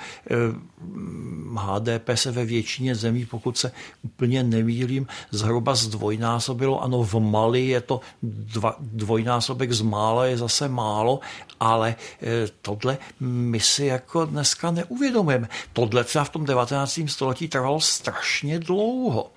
[1.56, 6.82] HDP eh, se ve většině zemí, pokud se úplně nemýlím, zhruba zdvojnásobilo.
[6.82, 11.20] Ano, v Mali je to dva, dvojnásobek z mála, je zase málo,
[11.60, 15.48] ale eh, tohle my si jako dneska neuvědomujeme.
[15.72, 17.00] Tohle třeba v tom 19.
[17.06, 19.30] století trvalo strašně dlouho.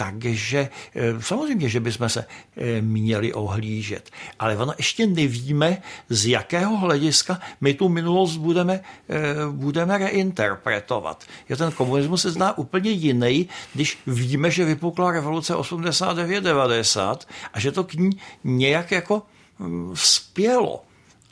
[0.00, 2.24] Takže eh, samozřejmě, že bychom se
[2.56, 4.10] eh, měli ohlížet.
[4.38, 11.24] Ale ono ještě nevíme, z jakého hlediska my tu minulost budeme, eh, budeme reinterpretovat.
[11.48, 17.72] Je ten komunismus se zná úplně jiný, když víme, že vypukla revoluce 89-90 a že
[17.72, 18.10] to k ní
[18.44, 19.22] nějak jako
[19.58, 20.82] hm, spělo.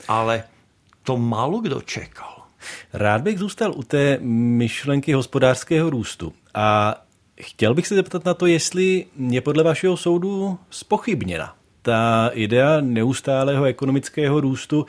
[0.08, 0.44] Ale
[1.02, 2.44] to málo kdo čekal.
[2.92, 4.18] Rád bych zůstal u té
[4.60, 6.32] myšlenky hospodářského růstu.
[6.54, 6.94] A
[7.40, 13.64] Chtěl bych se zeptat na to, jestli je podle vašeho soudu spochybněna ta idea neustálého
[13.64, 14.86] ekonomického růstu,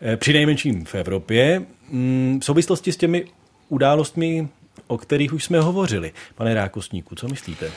[0.00, 3.24] eh, při nejmenším v Evropě, mm, v souvislosti s těmi
[3.68, 4.48] událostmi,
[4.86, 6.12] o kterých už jsme hovořili.
[6.34, 7.70] Pane Rákosníku, co myslíte?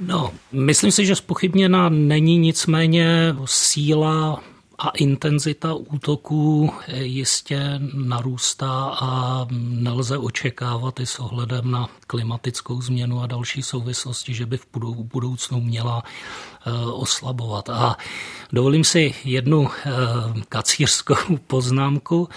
[0.00, 4.42] No, myslím si, že spochybněna není nicméně síla
[4.78, 13.26] a intenzita útoků jistě narůstá a nelze očekávat i s ohledem na klimatickou změnu a
[13.26, 14.66] další souvislosti, že by v
[15.12, 17.70] budoucnu měla eh, oslabovat.
[17.70, 17.96] A
[18.52, 19.90] dovolím si jednu eh,
[20.48, 22.28] kacířskou poznámku.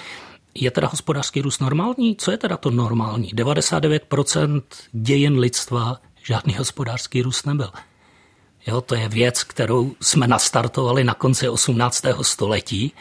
[0.56, 2.16] Je teda hospodářský růst normální?
[2.16, 3.34] Co je teda to normální?
[3.34, 7.70] 99% dějin lidstva žádný hospodářský růst nebyl.
[8.67, 12.06] Jo, to je věc, kterou jsme nastartovali na konci 18.
[12.21, 12.93] století,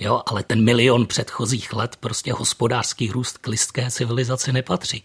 [0.00, 5.04] jo, ale ten milion předchozích let prostě hospodářský růst k listské civilizaci nepatří.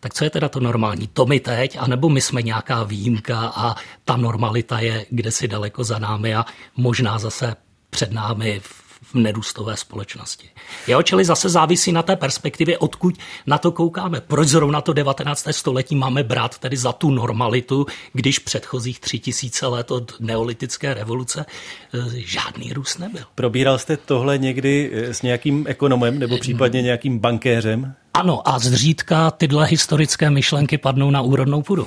[0.00, 1.06] Tak co je teda to normální?
[1.06, 3.74] To my teď, anebo my jsme nějaká výjimka a
[4.04, 6.44] ta normalita je kde si daleko za námi a
[6.76, 7.56] možná zase
[7.90, 8.83] před námi v
[9.14, 10.48] v nedůstové společnosti.
[10.86, 13.14] Jeho čili zase závisí na té perspektivě, odkud
[13.46, 14.20] na to koukáme.
[14.20, 15.48] Proč zrovna to 19.
[15.50, 21.46] století máme brát tedy za tu normalitu, když předchozích tři tisíce let od neolitické revoluce
[21.94, 23.22] eh, žádný růst nebyl.
[23.34, 27.94] Probíral jste tohle někdy eh, s nějakým ekonomem nebo případně nějakým bankéřem?
[28.14, 31.86] Ano, a zřídka tyhle historické myšlenky padnou na úrodnou půdu.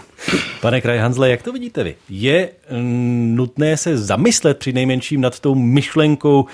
[0.62, 1.96] Pane Kraj Hanzle, jak to vidíte vy?
[2.10, 6.46] Je mm, nutné se zamyslet při nejmenším nad tou myšlenkou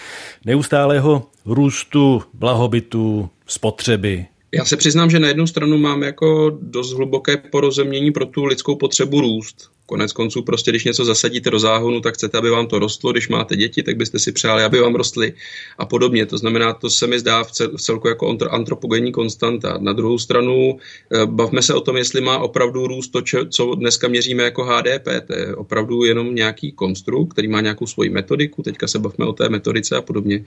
[0.45, 7.37] neustálého růstu, blahobytu, spotřeby, já se přiznám, že na jednu stranu mám jako dost hluboké
[7.37, 9.72] porozumění pro tu lidskou potřebu růst.
[9.85, 13.11] Konec konců prostě, když něco zasadíte do záhonu, tak chcete, aby vám to rostlo.
[13.11, 15.33] Když máte děti, tak byste si přáli, aby vám rostly
[15.77, 16.25] a podobně.
[16.25, 19.77] To znamená, to se mi zdá v celku jako antropogenní konstanta.
[19.81, 20.77] Na druhou stranu,
[21.11, 25.21] eh, bavme se o tom, jestli má opravdu růst to, co dneska měříme jako HDP.
[25.27, 28.63] To je opravdu jenom nějaký konstrukt, který má nějakou svoji metodiku.
[28.63, 30.45] Teďka se bavme o té metodice a podobně.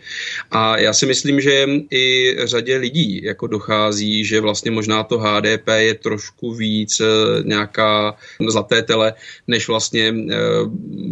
[0.51, 5.68] A já si myslím, že i řadě lidí jako dochází, že vlastně možná to HDP
[5.68, 7.05] je trošku víc eh,
[7.44, 8.16] nějaká
[8.49, 9.14] zlaté tele,
[9.46, 10.14] než vlastně,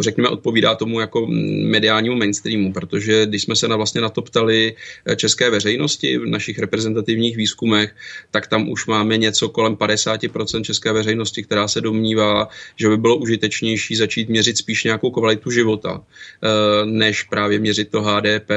[0.00, 1.26] řekněme, odpovídá tomu jako
[1.64, 4.74] mediálnímu mainstreamu, protože když jsme se na vlastně na to ptali
[5.16, 7.94] české veřejnosti v našich reprezentativních výzkumech,
[8.30, 13.16] tak tam už máme něco kolem 50% české veřejnosti, která se domnívá, že by bylo
[13.16, 16.02] užitečnější začít měřit spíš nějakou kvalitu života,
[16.84, 18.50] než právě měřit to HDP.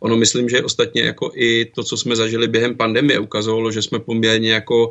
[0.00, 3.98] Ono myslím, že ostatně jako i to, co jsme zažili během pandemie, ukazovalo, že jsme
[3.98, 4.90] poměrně jako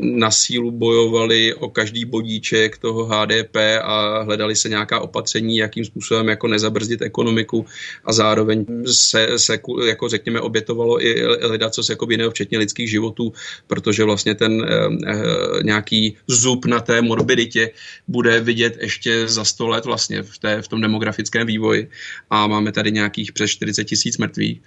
[0.00, 6.28] na sílu bojovali o každý bodíček toho HDP a hledali se nějaká opatření, jakým způsobem
[6.28, 7.66] jako nezabrzdit ekonomiku
[8.04, 12.90] a zároveň se, se jako řekněme, obětovalo i lidé, co se jako jiného, včetně lidských
[12.90, 13.32] životů,
[13.66, 17.70] protože vlastně ten uh, nějaký zub na té morbiditě
[18.08, 21.88] bude vidět ještě za 100 let vlastně v, té, v tom demografickém vývoji
[22.30, 24.60] a máme tady nějakých přes 40 tisíc mrtvých.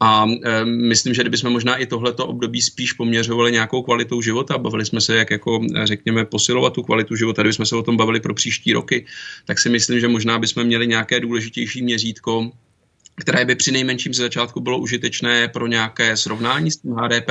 [0.00, 4.84] A e, myslím, že kdybychom možná i tohleto období spíš poměřovali nějakou kvalitou života, bavili
[4.84, 8.34] jsme se, jak jako řekněme posilovat tu kvalitu života, kdybychom se o tom bavili pro
[8.34, 9.06] příští roky,
[9.44, 12.52] tak si myslím, že možná bychom měli nějaké důležitější měřítko,
[13.16, 17.30] které by při nejmenším ze začátku bylo užitečné pro nějaké srovnání s tím HDP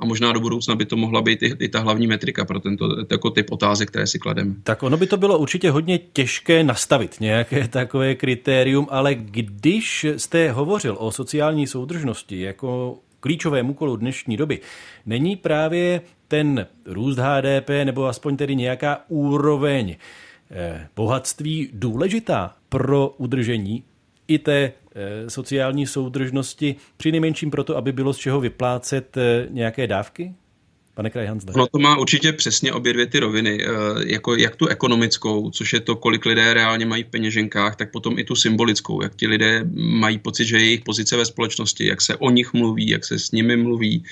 [0.00, 2.88] a možná do budoucna by to mohla být i, i ta hlavní metrika pro tento
[3.10, 4.54] jako typ otázek, které si klademe.
[4.62, 10.52] Tak ono by to bylo určitě hodně těžké nastavit nějaké takové kritérium, ale když jste
[10.52, 14.60] hovořil o sociální soudržnosti jako klíčovém úkolu dnešní doby,
[15.06, 19.96] není právě ten růst HDP nebo aspoň tedy nějaká úroveň
[20.50, 23.84] eh, bohatství důležitá pro udržení
[24.28, 29.86] i té eh, sociální soudržnosti, při nejmenším proto, aby bylo z čeho vyplácet eh, nějaké
[29.86, 30.34] dávky?
[30.94, 31.52] Pane Krajhansde.
[31.56, 33.68] No to má určitě přesně obě dvě ty roviny, eh,
[34.06, 38.18] jako jak tu ekonomickou, což je to, kolik lidé reálně mají v peněženkách, tak potom
[38.18, 42.16] i tu symbolickou, jak ti lidé mají pocit, že jejich pozice ve společnosti, jak se
[42.16, 44.04] o nich mluví, jak se s nimi mluví.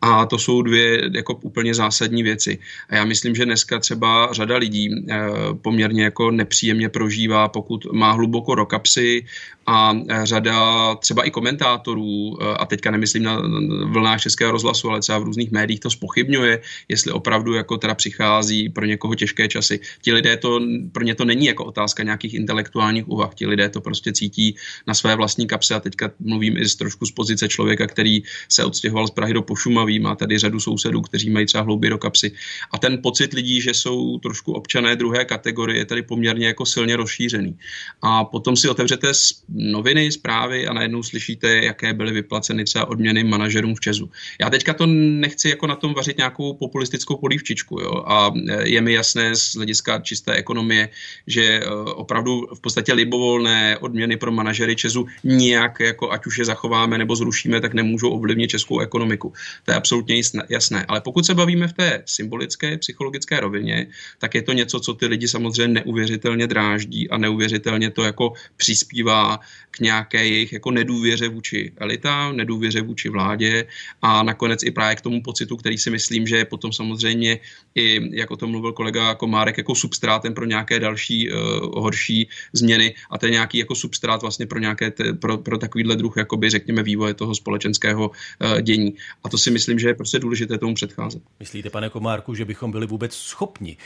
[0.00, 2.58] A to jsou dvě jako úplně zásadní věci.
[2.88, 5.16] A já myslím, že dneska třeba řada lidí eh,
[5.62, 9.24] poměrně jako nepříjemně prožívá, pokud má hluboko do kapsy
[9.66, 13.42] a eh, řada třeba i komentátorů, a teďka nemyslím na
[13.84, 18.68] vlnách Českého rozhlasu, ale třeba v různých médiích to spochybňuje, jestli opravdu jako teda přichází
[18.68, 19.80] pro někoho těžké časy.
[20.02, 20.60] Ti lidé to,
[20.92, 24.94] pro ně to není jako otázka nějakých intelektuálních úvah, ti lidé to prostě cítí na
[24.94, 29.06] své vlastní kapse a teďka mluvím i z trošku z pozice člověka, který se odstěhoval
[29.06, 32.32] z Prahy do Pošumaví, má tady řadu sousedů, kteří mají třeba hloubě do kapsy.
[32.72, 36.96] A ten pocit lidí, že jsou trošku občané druhé kategorie, je tady poměrně jako silně
[36.96, 37.58] rozšířený.
[38.02, 39.14] A potom si otevřete
[39.56, 44.10] noviny, zprávy a najednou slyšíte, jaké byly vyplaceny třeba odměny manažerům v Česu.
[44.40, 47.80] Já teďka to nechci jako na tom vařit nějakou populistickou polívčičku.
[47.80, 48.04] Jo?
[48.06, 50.88] A e, je mi jasné z hlediska čisté ekonomie,
[51.26, 56.44] že e, opravdu v podstatě libovolné odměny pro manažery Česu nijak, jako ať už je
[56.44, 59.32] zachováme nebo zrušíme, tak nemůžou ovlivnit českou ekonomiku.
[59.64, 60.84] To je absolutně jasné.
[60.88, 63.86] Ale pokud se bavíme v té symbolické, psychologické rovině,
[64.18, 69.40] tak je to něco, co ty lidi samozřejmě neuvěřitelně dráždí a neuvěřitelně to jako přispívá
[69.70, 73.66] k nějaké jejich jako nedůvěře vůči elitám, nedůvěře vůči vládě
[74.02, 77.38] a nakonec i právě k tomu pocitu, který si myslím, že je potom samozřejmě
[77.74, 81.38] i, jak o tom mluvil kolega Komárek, jako substrátem pro nějaké další uh,
[81.82, 85.96] horší změny a to je nějaký jako substrát vlastně pro nějaké, te, pro, pro takovýhle
[85.96, 88.94] druh, jakoby řekněme, vývoje toho společenského uh, dění.
[89.24, 91.22] A to si myslím, že je prostě důležité tomu předcházet.
[91.40, 93.76] Myslíte, pane Komárku, že bychom byli vůbec schopni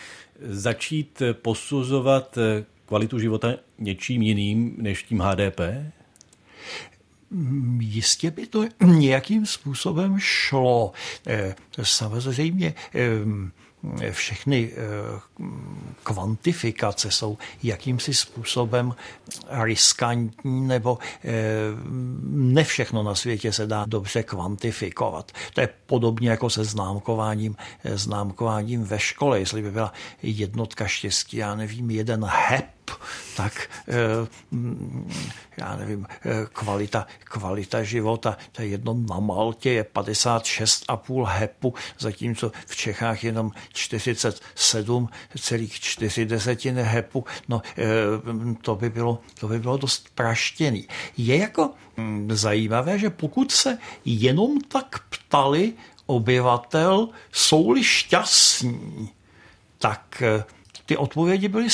[0.49, 5.61] začít posuzovat eh, kvalitu života něčím jiným než tím HDP?
[7.79, 10.93] Jistě by to nějakým způsobem šlo.
[11.27, 13.53] Eh, samozřejmě ehm,
[14.11, 14.77] všechny eh,
[16.03, 18.95] kvantifikace jsou jakýmsi způsobem
[19.49, 21.31] riskantní, nebo eh,
[22.25, 25.33] ne všechno na světě se dá dobře kvantifikovat.
[25.55, 29.39] To je podobně jako se známkováním, známkováním ve škole.
[29.39, 32.80] Jestli by byla jednotka štěstí, já nevím, jeden HEP,
[33.37, 34.27] tak eh,
[35.57, 36.17] já nevím, eh,
[36.53, 43.53] kvalita, kvalita života, to je jedno na Maltě je 56,5 hepu, zatímco v Čechách jenom
[43.75, 47.85] 47,4 desetiny hepu, no eh,
[48.63, 50.89] to by bylo, to by bylo dost praštěný.
[51.17, 55.73] Je jako hm, zajímavé, že pokud se jenom tak ptali
[56.07, 59.11] obyvatel, jsou-li šťastní,
[59.79, 60.23] tak
[60.87, 61.71] ty odpovědi byly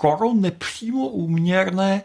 [0.00, 2.02] skoro nepřímo úměrné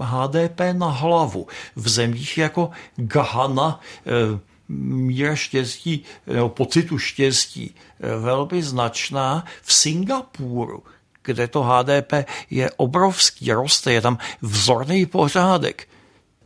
[0.00, 1.46] HDP mm, na hlavu.
[1.76, 9.44] V zemích jako Ghana eh, míra štěstí, nebo pocitu štěstí eh, velmi značná.
[9.62, 10.82] V Singapuru,
[11.22, 12.12] kde to HDP
[12.50, 15.88] je obrovský, roste, je tam vzorný pořádek,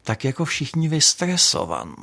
[0.03, 1.95] tak jako všichni vystresovan.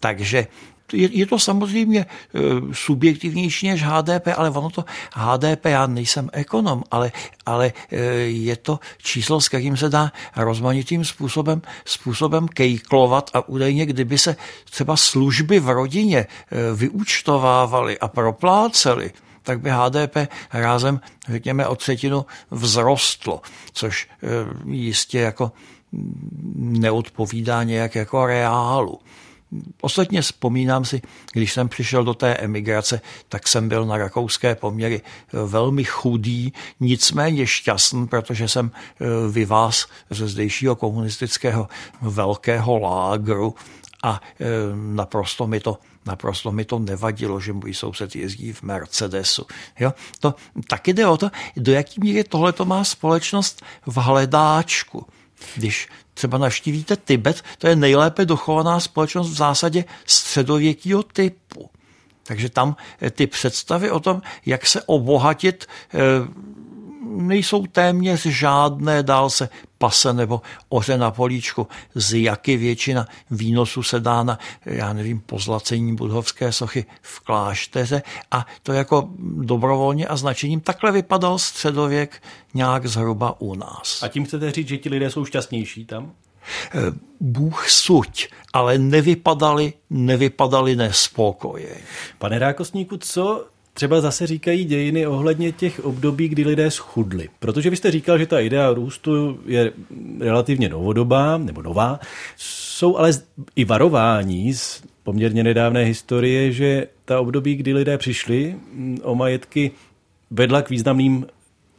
[0.00, 0.46] Takže
[0.92, 2.40] je, je to samozřejmě eh,
[2.72, 7.12] subjektivnější než HDP, ale ono to HDP, já nejsem ekonom, ale,
[7.46, 13.86] ale eh, je to číslo, s kterým se dá rozmanitým způsobem, způsobem kejklovat a údajně,
[13.86, 16.26] kdyby se třeba služby v rodině
[16.74, 20.16] vyúčtovávaly a proplácely, tak by HDP
[20.52, 23.40] rázem, řekněme, o třetinu vzrostlo,
[23.72, 24.08] což
[24.66, 25.52] jistě jako
[26.54, 29.00] neodpovídá nějak jako reálu.
[29.80, 35.00] Ostatně vzpomínám si, když jsem přišel do té emigrace, tak jsem byl na rakouské poměry
[35.32, 41.68] velmi chudý, nicméně šťastný, protože jsem eh, vyváz ze zdejšího komunistického
[42.02, 43.54] velkého lágru
[44.02, 49.46] a eh, naprosto mi to naprosto mi to nevadilo, že můj soused jezdí v Mercedesu.
[49.80, 49.94] Jo?
[50.20, 50.34] To
[50.68, 55.06] taky jde o to, do jaký míry tohle to má společnost v hledáčku.
[55.56, 55.88] Když
[56.18, 61.70] třeba navštívíte Tibet, to je nejlépe dochovaná společnost v zásadě středověkého typu.
[62.22, 65.98] Takže tam eh, ty představy o tom, jak se obohatit, eh,
[67.04, 69.48] nejsou téměř žádné, dál se
[69.78, 75.96] pase nebo oře na políčku, z jaky většina výnosu se dá na, já nevím, pozlacení
[75.96, 82.22] budhovské sochy v klášteře a to jako dobrovolně a značením takhle vypadal středověk
[82.54, 84.02] nějak zhruba u nás.
[84.02, 86.12] A tím chcete říct, že ti lidé jsou šťastnější tam?
[86.74, 86.78] Eh,
[87.20, 91.76] Bůh suť, ale nevypadali, nevypadali nespokoje.
[92.18, 93.46] Pane Rákosníku, co
[93.78, 97.28] třeba zase říkají dějiny ohledně těch období, kdy lidé schudli.
[97.38, 99.72] Protože vy jste říkal, že ta idea růstu je
[100.20, 102.00] relativně novodobá, nebo nová.
[102.36, 103.10] Jsou ale
[103.56, 109.70] i varování z poměrně nedávné historie, že ta období, kdy lidé přišli mm, o majetky,
[110.30, 111.26] vedla k významným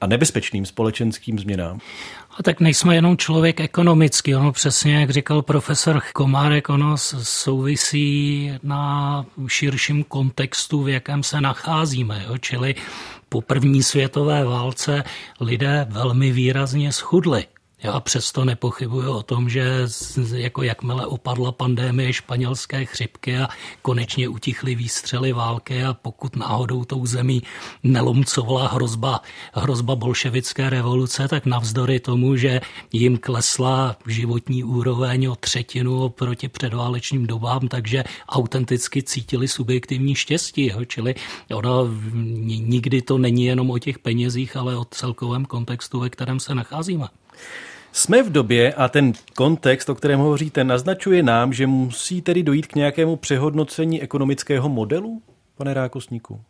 [0.02, 1.80] a nebezpečným společenským změnám.
[2.38, 9.26] A tak nejsme jenom člověk ekonomický, ono přesně, jak říkal profesor Komárek, ono souvisí na
[9.48, 12.24] širším kontextu, v jakém se nacházíme.
[12.28, 12.38] Jo?
[12.38, 12.76] Čili
[13.30, 15.04] po první světové válce
[15.40, 17.46] lidé velmi výrazně schudli.
[17.84, 19.88] Já přesto nepochybuji o tom, že
[20.36, 23.48] jako jakmile opadla pandémie španělské chřipky a
[23.82, 27.44] konečně utichly výstřely války a pokud náhodou tou zemí
[27.84, 29.22] nelomcovala hrozba,
[29.54, 32.62] hrozba bolševické revoluce, tak navzdory tomu, že
[32.94, 40.68] jim klesla životní úroveň o třetinu oproti předválečným dobám, takže autenticky cítili subjektivní štěstí.
[40.68, 40.86] Jo?
[40.86, 41.16] Čili
[41.54, 41.88] ono
[42.46, 47.08] nikdy to není jenom o těch penězích, ale o celkovém kontextu, ve kterém se nacházíme.
[47.92, 52.68] Jsme v době, a ten kontext, o kterém hovoříte, naznačuje nám, že musí tedy dojít
[52.68, 55.22] k nějakému přehodnocení ekonomického modelu,
[55.58, 56.42] pane Rákosníku?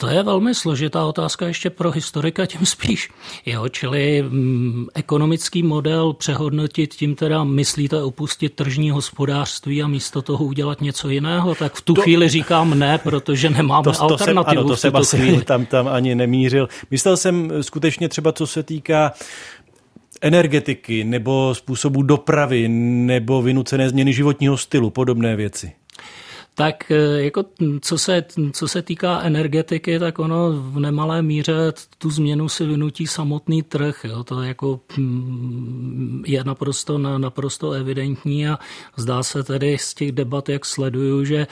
[0.00, 3.10] To je velmi složitá otázka ještě pro historika, tím spíš.
[3.46, 10.44] Jo, čili mm, ekonomický model přehodnotit, tím teda myslíte opustit tržní hospodářství a místo toho
[10.44, 14.54] udělat něco jiného, tak v tu to, chvíli říkám ne, protože nemáme to, to alternativu.
[14.54, 16.68] Jsem, ano, to jsem asi tam, tam ani nemířil.
[16.90, 19.12] Myslel jsem skutečně třeba, co se týká
[20.20, 25.72] energetiky nebo způsobu dopravy nebo vynucené změny životního stylu, podobné věci?
[26.58, 27.44] Tak e, jako
[27.80, 33.06] co se, co se týká energetiky, tak ono v nemalé míře tu změnu si vynutí
[33.06, 34.04] samotný trh.
[34.04, 34.24] Jo.
[34.24, 34.80] To jako
[36.24, 38.58] je naprosto, naprosto evidentní a
[38.96, 41.46] zdá se tedy z těch debat, jak sleduju, že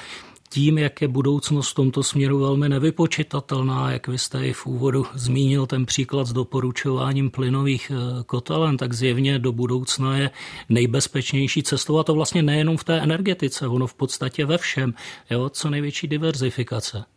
[0.48, 5.06] tím, jak je budoucnost v tomto směru velmi nevypočitatelná, jak vy jste i v úvodu
[5.14, 10.30] zmínil ten příklad s doporučováním plynových eh, kotelen, tak zjevně do budoucna je
[10.68, 14.94] nejbezpečnější cestou a to vlastně nejenom v té energetice, ono v podstatě ve všem,
[15.30, 17.15] jo, co největší diverzifikace.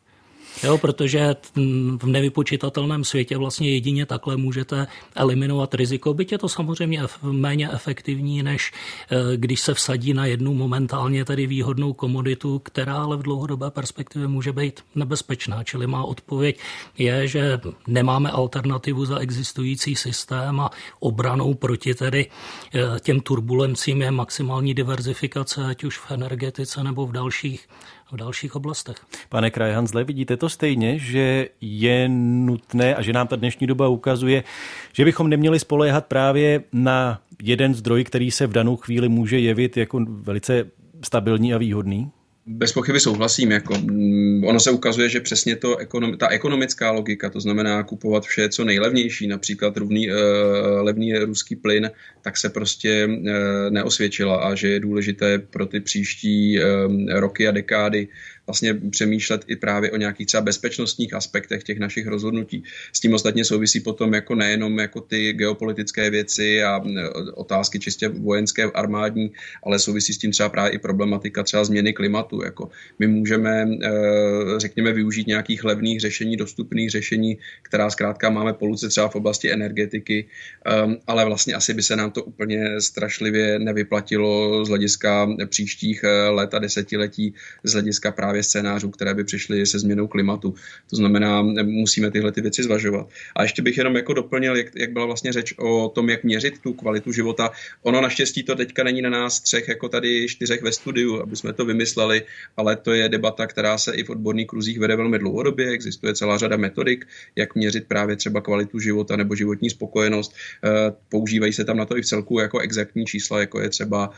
[0.63, 1.35] Jo, protože
[1.97, 8.43] v nevypočitatelném světě vlastně jedině takhle můžete eliminovat riziko, byť je to samozřejmě méně efektivní,
[8.43, 8.71] než
[9.11, 14.27] eh, když se vsadí na jednu momentálně tedy výhodnou komoditu, která ale v dlouhodobé perspektivě
[14.27, 15.63] může být nebezpečná.
[15.63, 16.59] Čili má odpověď
[16.97, 22.27] je, že nemáme alternativu za existující systém a obranou proti tedy
[22.73, 27.67] eh, těm turbulencím je maximální diverzifikace, ať už v energetice nebo v dalších
[28.11, 28.97] v dalších oblastech.
[29.29, 34.43] Pane Krajhanzle, vidíte to stejně, že je nutné a že nám ta dnešní doba ukazuje,
[34.93, 39.77] že bychom neměli spoléhat právě na jeden zdroj, který se v danou chvíli může jevit
[39.77, 40.65] jako velice
[41.03, 42.11] stabilní a výhodný?
[42.51, 43.51] Bez pochyby souhlasím.
[43.51, 45.77] Jako, mm, ono se ukazuje, že přesně to,
[46.17, 50.15] ta ekonomická logika, to znamená kupovat vše, co nejlevnější, například rovný, uh,
[50.81, 51.91] levný ruský plyn,
[52.21, 53.15] tak se prostě uh,
[53.69, 56.65] neosvědčila a že je důležité pro ty příští uh,
[57.09, 58.07] roky a dekády
[58.49, 62.63] vlastně přemýšlet i právě o nějakých třeba bezpečnostních aspektech těch našich rozhodnutí.
[62.93, 66.81] S tím ostatně souvisí potom jako nejenom jako ty geopolitické věci a
[67.33, 69.31] otázky čistě vojenské, armádní,
[69.63, 72.41] ale souvisí s tím třeba právě i problematika třeba změny klimatu.
[72.43, 72.69] Jako
[72.99, 73.69] my můžeme,
[74.57, 80.25] řekněme, využít nějakých levných řešení, dostupných řešení, která zkrátka máme poluce třeba v oblasti energetiky,
[81.07, 86.53] ale vlastně asi by se nám to úplně strašlivě nevyplatilo z hlediska příštích eh, let
[86.53, 87.33] a desetiletí,
[87.63, 90.53] z hlediska právě scénářů, které by přišly se změnou klimatu.
[90.89, 93.09] To znamená, musíme tyhle ty věci zvažovat.
[93.35, 96.59] A ještě bych jenom jako doplnil, jak, jak byla vlastně řeč o tom, jak měřit
[96.59, 97.51] tu kvalitu života.
[97.83, 101.53] Ono naštěstí to teďka není na nás třech, jako tady čtyřech ve studiu, aby jsme
[101.53, 102.21] to vymysleli,
[102.57, 105.69] ale to je debata, která se i v odborných kruzích vede velmi dlouhodobě.
[105.69, 110.33] Existuje celá řada metodik, jak měřit právě třeba kvalitu života nebo životní spokojenost.
[110.35, 110.69] Eh,
[111.09, 114.09] používají se tam na to i v celku jako exaktní čísla, jako je třeba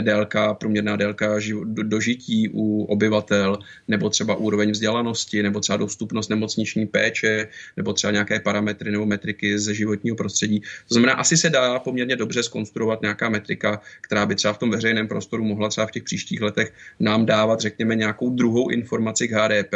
[0.00, 3.58] délka, průměrná délka dožití u obyvatel,
[3.88, 9.58] nebo třeba úroveň vzdělanosti, nebo třeba dostupnost nemocniční péče, nebo třeba nějaké parametry nebo metriky
[9.58, 10.60] ze životního prostředí.
[10.60, 14.70] To znamená, asi se dá poměrně dobře skonstruovat nějaká metrika, která by třeba v tom
[14.70, 19.32] veřejném prostoru mohla třeba v těch příštích letech nám dávat, řekněme, nějakou druhou informaci k
[19.32, 19.74] HDP,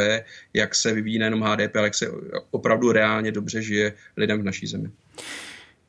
[0.55, 2.11] jak se vyvíjí nejenom HDP, ale jak se
[2.51, 4.89] opravdu reálně dobře žije lidem v naší zemi.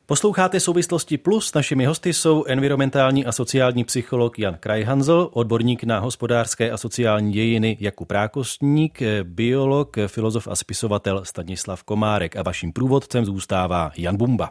[0.08, 1.54] Posloucháte souvislosti plus.
[1.54, 7.76] Našimi hosty jsou environmentální a sociální psycholog Jan Krajhanzl, odborník na hospodářské a sociální dějiny
[7.80, 14.50] Jakub Rákostník, biolog, filozof a spisovatel Stanislav Komárek a vaším průvodcem zůstává Jan Bumba.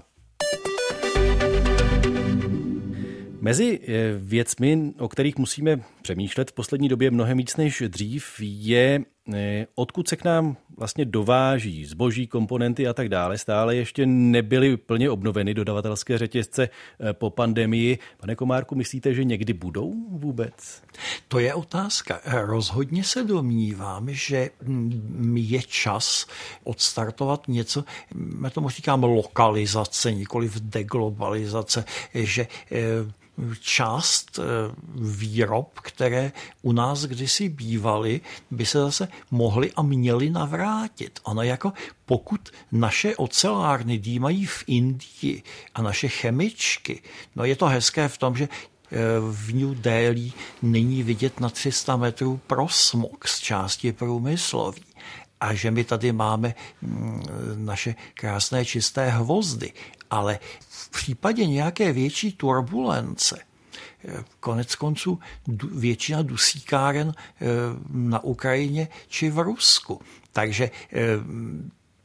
[3.42, 9.00] Mezi eh, věcmi, o kterých musíme přemýšlet v poslední době mnohem víc než dřív, je
[9.76, 15.10] odkud se k nám vlastně dováží zboží, komponenty a tak dále, stále ještě nebyly plně
[15.10, 16.70] obnoveny dodavatelské řetězce
[17.00, 18.00] eh, po pandemii.
[18.18, 20.84] Pane Komárku, myslíte, že někdy budou vůbec?
[21.28, 22.22] To je otázka.
[22.26, 26.28] Rozhodně se domnívám, že mm, je čas
[26.64, 27.84] odstartovat něco,
[28.44, 33.25] já tomu říkám lokalizace, nikoli v deglobalizace, že eh,
[33.60, 34.44] část eh,
[34.96, 36.32] výrob, které
[36.62, 38.22] u nás kdysi bývaly,
[38.52, 41.20] by se zase mohly a měly navrátit.
[41.24, 41.74] Ono jako
[42.06, 45.44] pokud naše ocelárny dýmají v Indii
[45.76, 47.02] a naše chemičky,
[47.36, 48.98] no je to hezké v tom, že eh,
[49.32, 54.84] v New Delhi není vidět na 300 metrů prosmog z části průmyslový
[55.46, 57.24] a že my tady máme mm,
[57.56, 59.74] naše krásné čisté hvozdy.
[60.10, 65.20] Ale v případě nějaké větší turbulence, eh, konec konců
[65.72, 67.46] většina dusíkáren eh,
[67.90, 70.02] na Ukrajině či v Rusku.
[70.32, 71.00] Takže eh,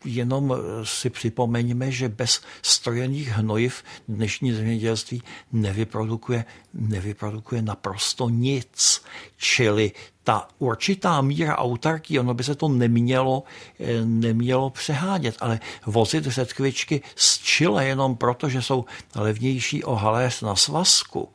[0.04, 5.22] jenom si připomeňme, že bez strojených hnojiv dnešní zemědělství
[5.52, 6.44] nevyprodukuje,
[6.74, 9.02] nevyprodukuje naprosto nic.
[9.36, 9.92] Čili
[10.24, 13.42] ta určitá míra autarky, ono by se to nemělo,
[13.80, 18.84] eh, nemělo přehánět, ale vozit řetkvičky z Chile jenom proto, že jsou
[19.14, 21.28] levnější o haléř na svazku,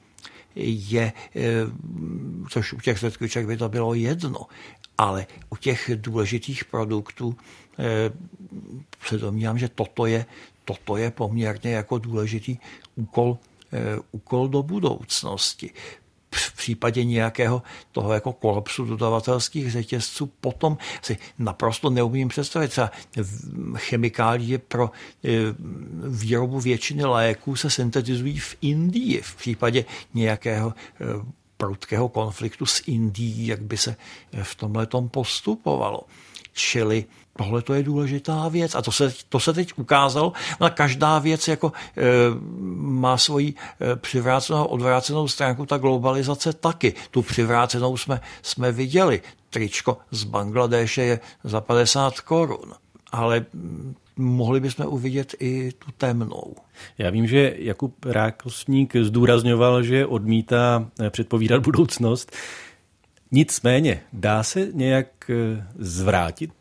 [0.55, 1.41] je, eh,
[2.49, 4.47] což u těch řetkviček by to bylo jedno,
[4.97, 7.64] ale u těch důležitých produktů eh,
[9.05, 10.25] se domnívám, že toto je,
[10.65, 12.57] toto je poměrně jako důležitý
[12.95, 13.37] úkol,
[14.11, 15.69] úkol do budoucnosti
[16.35, 22.67] v případě nějakého toho jako kolapsu dodavatelských řetězců potom si naprosto neumím představit.
[22.67, 22.91] Třeba
[23.75, 24.91] chemikálie pro
[25.23, 25.29] e,
[26.09, 30.73] výrobu většiny léků se syntetizují v Indii v případě nějakého
[31.57, 33.95] prudkého konfliktu s Indií, jak by se
[34.43, 36.01] v tomhle postupovalo.
[36.53, 37.05] Čili
[37.37, 40.33] Tohle to je důležitá věc a to se, to se teď ukázalo.
[40.61, 42.01] No, každá věc jako e,
[42.75, 46.93] má svoji e, přivrácenou odvrácenou stránku, ta globalizace taky.
[47.11, 49.21] Tu přivrácenou jsme, jsme viděli.
[49.49, 52.73] Tričko z Bangladeše je za 50 korun,
[53.11, 56.55] ale mm, mohli bychom uvidět i tu temnou.
[56.97, 62.31] Já vím, že Jakub Rákosník zdůrazňoval, že odmítá e, předpovídat budoucnost.
[63.31, 65.31] Nicméně, dá se nějak
[65.79, 66.51] zvrátit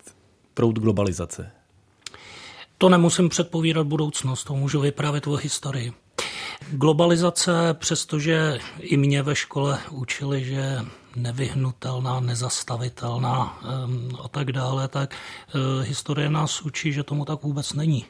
[0.55, 1.51] proud globalizace?
[2.79, 5.93] To nemusím předpovídat budoucnost, to můžu vyprávět o historii.
[6.71, 10.79] Globalizace, přestože i mě ve škole učili, že
[11.17, 13.61] nevyhnutelná, nezastavitelná
[14.23, 18.05] a tak dále, tak eh, historie nás učí, že tomu tak vůbec není.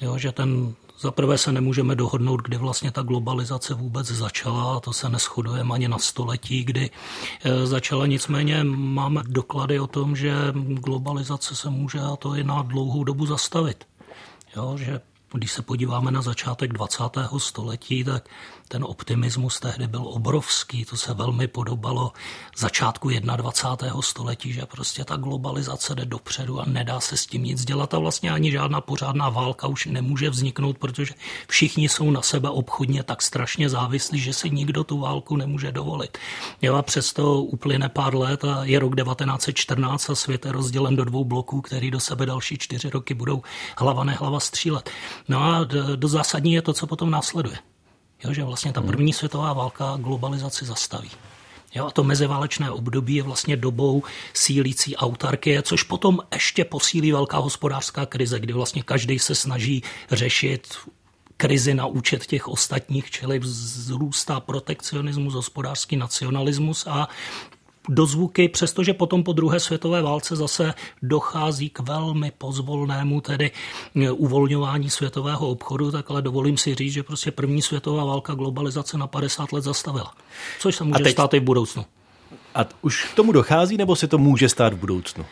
[0.00, 4.80] Jo, že ten za prvé se nemůžeme dohodnout, kdy vlastně ta globalizace vůbec začala, a
[4.80, 6.90] to se neschodujeme ani na století, kdy
[7.44, 8.06] e, začala.
[8.06, 13.26] Nicméně máme doklady o tom, že globalizace se může a to i na dlouhou dobu
[13.26, 13.84] zastavit.
[14.56, 15.00] Jo, že
[15.36, 17.02] Když se podíváme na začátek 20.
[17.38, 18.28] století, tak
[18.68, 22.12] ten optimismus tehdy byl obrovský, to se velmi podobalo
[22.56, 24.02] začátku 21.
[24.02, 27.98] století, že prostě ta globalizace jde dopředu a nedá se s tím nic dělat a
[27.98, 31.14] vlastně ani žádná pořádná válka už nemůže vzniknout, protože
[31.48, 36.18] všichni jsou na sebe obchodně tak strašně závislí, že si nikdo tu válku nemůže dovolit.
[36.62, 41.04] Jo a přesto uplyne pár let a je rok 1914 a svět je rozdělen do
[41.04, 43.42] dvou bloků, který do sebe další čtyři roky budou
[43.76, 44.90] hlava nehlava střílet.
[45.28, 45.64] No a
[45.96, 47.56] do zásadní je to, co potom následuje.
[48.24, 51.10] Jo, že vlastně ta první světová válka globalizaci zastaví.
[51.74, 54.02] Jo, a to meziválečné období je vlastně dobou
[54.32, 60.74] sílící autarkie, což potom ještě posílí velká hospodářská krize, kdy vlastně každý se snaží řešit
[61.36, 67.08] krizi na účet těch ostatních, čili vzrůstá protekcionismus, hospodářský nacionalismus a
[67.88, 73.50] dozvuky, přestože potom po druhé světové válce zase dochází k velmi pozvolnému tedy
[73.96, 78.98] e, uvolňování světového obchodu, tak ale dovolím si říct, že prostě první světová válka globalizace
[78.98, 80.12] na 50 let zastavila.
[80.60, 81.12] Což se může teď...
[81.12, 81.84] stát i v budoucnu.
[82.54, 85.24] A už k tomu dochází, nebo se to může stát v budoucnu?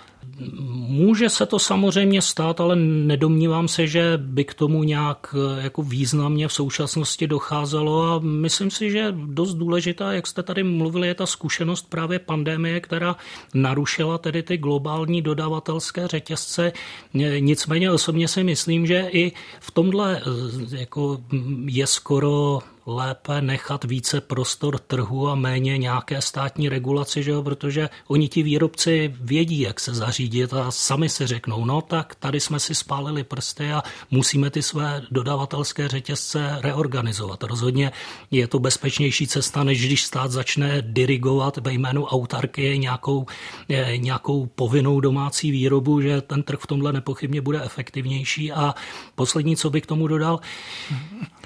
[0.88, 5.82] Může se to samozřejmě stát, ale nedomnívám se, že by k tomu nějak eh, jako
[5.82, 11.14] významně v současnosti docházelo a myslím si, že dost důležitá, jak jste tady mluvili, je
[11.14, 13.16] ta zkušenost právě pandemie, která
[13.54, 16.72] narušila tedy ty globální dodavatelské řetězce.
[17.38, 21.20] Nicméně osobně si myslím, že i v tomhle eh, jako
[21.66, 27.42] je skoro lépe nechat více prostor trhu a méně nějaké státní regulaci, že jo?
[27.42, 32.40] protože oni ti výrobci vědí, jak se zařídit a sami si řeknou, no tak tady
[32.40, 37.42] jsme si spálili prsty a musíme ty své dodavatelské řetězce reorganizovat.
[37.42, 37.92] Rozhodně
[38.30, 43.26] je to bezpečnější cesta, než když stát začne dirigovat ve jménu autarky nějakou,
[43.96, 48.52] nějakou povinnou domácí výrobu, že ten trh v tomhle nepochybně bude efektivnější.
[48.52, 48.74] A
[49.14, 50.40] poslední, co bych k tomu dodal,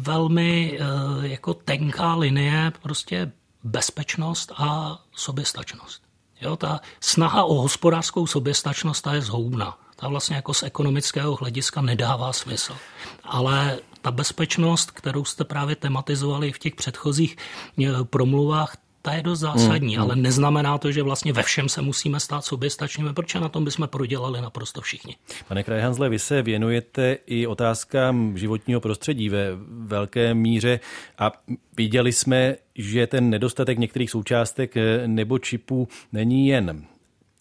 [0.01, 3.33] velmi eh, jako tenká linie prostě
[3.65, 6.03] bezpečnost a soběstačnost.
[6.41, 9.79] Jo, ta snaha o hospodářskou soběstačnost ta je zhoubná.
[9.97, 12.77] Ta vlastně jako z ekonomického hlediska nedává smysl.
[13.25, 17.37] Ale ta bezpečnost, kterou jste právě tematizovali v těch předchozích
[17.85, 18.77] eh, promluvách,
[19.07, 22.45] ta je dost zásadní, hmm, ale neznamená to, že vlastně ve všem se musíme stát
[22.45, 25.17] soběstačnými, protože na tom bychom prodělali naprosto všichni.
[25.49, 30.81] Pane Krajhanzle, vy se věnujete i otázkám životního prostředí ve velké míře
[31.19, 31.33] a
[31.77, 34.75] viděli jsme, že ten nedostatek některých součástek
[35.07, 36.85] nebo čipů není jen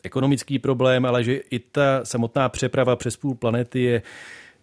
[0.03, 4.01] ekonomický problém, ale že i ta samotná přeprava přes půl planety je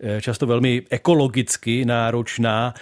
[0.01, 2.75] eh, často velmi ekologicky náročná.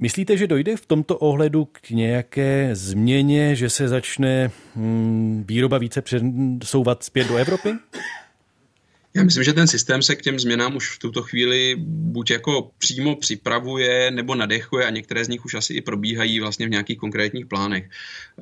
[0.00, 6.02] Myslíte, že dojde v tomto ohledu k nějaké změně, že se začne hmm, výroba více
[6.02, 7.72] přesouvat zpět do Evropy?
[9.14, 12.70] Já myslím, že ten systém se k těm změnám už v tuto chvíli buď jako
[12.78, 16.98] přímo připravuje nebo nadechuje a některé z nich už asi i probíhají vlastně v nějakých
[16.98, 17.90] konkrétních plánech.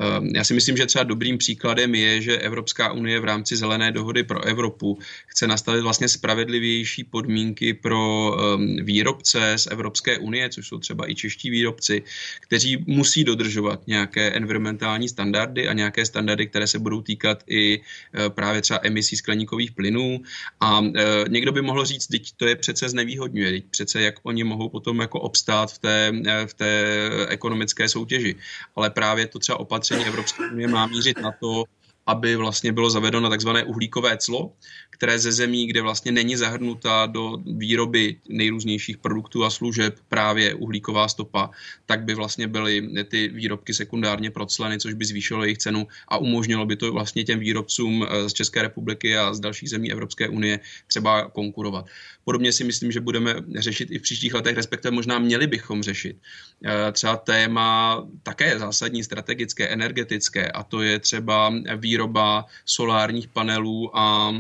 [0.01, 3.93] Ehm, já si myslím, že třeba dobrým příkladem je, že Evropská unie v rámci zelené
[3.93, 10.69] dohody pro Evropu chce nastavit vlastně spravedlivější podmínky pro ehm, výrobce z Evropské unie, což
[10.69, 12.03] jsou třeba i čeští výrobci,
[12.41, 18.31] kteří musí dodržovat nějaké environmentální standardy a nějaké standardy, které se budou týkat i e,
[18.31, 20.21] právě třeba emisí skleníkových plynů
[20.61, 24.45] a e, někdo by mohl říct, teď to je přece znevýhodňuje, teď přece jak oni
[24.45, 26.97] mohou potom jako obstát v té, e, v té
[27.29, 28.37] ekonomické soutěži.
[28.77, 31.65] Ale právě to třeba opatření Evropské unie má mířit na to,
[32.09, 34.53] aby vlastně bylo zavedeno takzvané uhlíkové clo,
[34.91, 41.09] které ze zemí, kde vlastně není zahrnuta do výroby nejrůznějších produktů a služeb právě uhlíková
[41.09, 41.51] stopa,
[41.87, 46.67] tak by vlastně byly ty výrobky sekundárně procleny, což by zvýšilo jejich cenu a umožnilo
[46.67, 50.61] by to vlastně těm výrobcům eh, z České republiky a z dalších zemí Evropské unie
[50.87, 51.87] třeba konkurovat.
[52.29, 56.17] Podobně si myslím, že budeme řešit i v příštích letech, respektive možná měli bychom řešit.
[56.65, 64.33] Eh, třeba téma také zásadní strategické, energetické, a to je třeba výroba solárních panelů a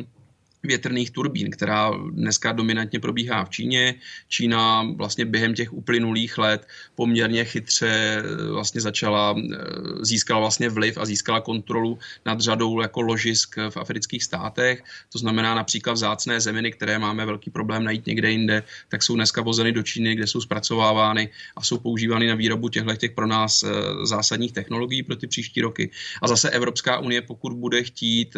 [0.63, 3.95] větrných turbín, která dneska dominantně probíhá v Číně.
[4.29, 9.57] Čína vlastně během těch uplynulých let poměrně chytře eh, vlastně začala, eh,
[10.01, 14.83] získala vlastně vliv a získala kontrolu nad řadou jako ložisk v afrických státech.
[15.13, 19.43] To znamená například vzácné zeminy, které máme velký problém najít někde jinde, tak jsou dneska
[19.43, 23.63] vozeny do Číny, kde jsou zpracovávány a jsou používány na výrobu těchto těch pro nás
[23.63, 23.69] eh,
[24.07, 25.91] zásadních technologií pro ty příští roky.
[26.23, 28.37] A zase Evropská unie, pokud bude chtít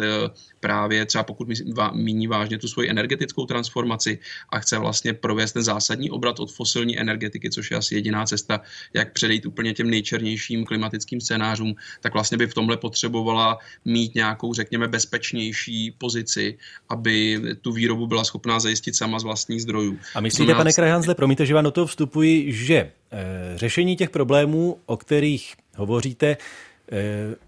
[0.59, 1.47] právě třeba pokud
[2.13, 6.99] míní vážně tu svoji energetickou transformaci a chce vlastně provést ten zásadní obrat od fosilní
[6.99, 8.61] energetiky, což je asi jediná cesta,
[8.93, 14.53] jak předejít úplně těm nejčernějším klimatickým scénářům, tak vlastně by v tomhle potřebovala mít nějakou,
[14.53, 16.57] řekněme, bezpečnější pozici,
[16.89, 19.99] aby tu výrobu byla schopná zajistit sama z vlastních zdrojů.
[20.15, 22.91] A myslíte, pane Krajhanzle, promiňte, že vám do toho vstupuji, že e,
[23.55, 26.37] řešení těch problémů, o kterých hovoříte, Eh,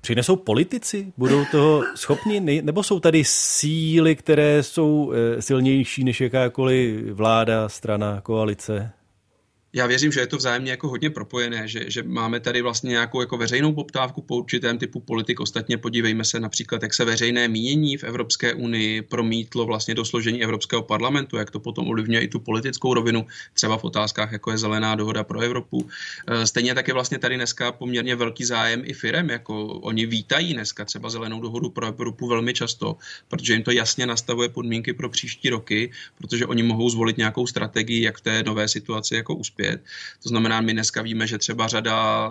[0.01, 1.13] přinesou politici?
[1.17, 2.61] Budou toho schopni?
[2.61, 8.91] Nebo jsou tady síly, které jsou eh, silnější než jakákoliv vláda, strana, koalice?
[9.75, 13.21] Já věřím, že je to vzájemně jako hodně propojené, že, že máme tady vlastně nějakou
[13.21, 15.39] jako veřejnou poptávku po určitém typu politik.
[15.39, 20.43] Ostatně podívejme se například, jak se veřejné mínění v Evropské unii promítlo vlastně do složení
[20.43, 24.57] Evropského parlamentu, jak to potom ovlivňuje i tu politickou rovinu, třeba v otázkách, jako je
[24.57, 25.89] zelená dohoda pro Evropu.
[26.27, 30.53] E, stejně tak je vlastně tady dneska poměrně velký zájem i firem, jako oni vítají
[30.53, 32.95] dneska třeba zelenou dohodu pro Evropu velmi často,
[33.27, 38.03] protože jim to jasně nastavuje podmínky pro příští roky, protože oni mohou zvolit nějakou strategii,
[38.03, 39.81] jak v té nové situaci jako uspět uspět.
[40.23, 42.29] To znamená, my dneska víme, že třeba řada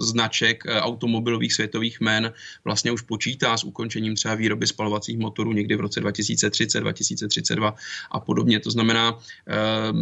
[0.00, 2.32] značek eh, automobilových světových men
[2.64, 7.74] vlastně už počítá s ukončením třeba výroby spalovacích motorů někdy v roce 2030, 2032
[8.10, 8.60] a podobně.
[8.60, 9.18] To znamená,
[9.48, 9.92] eh,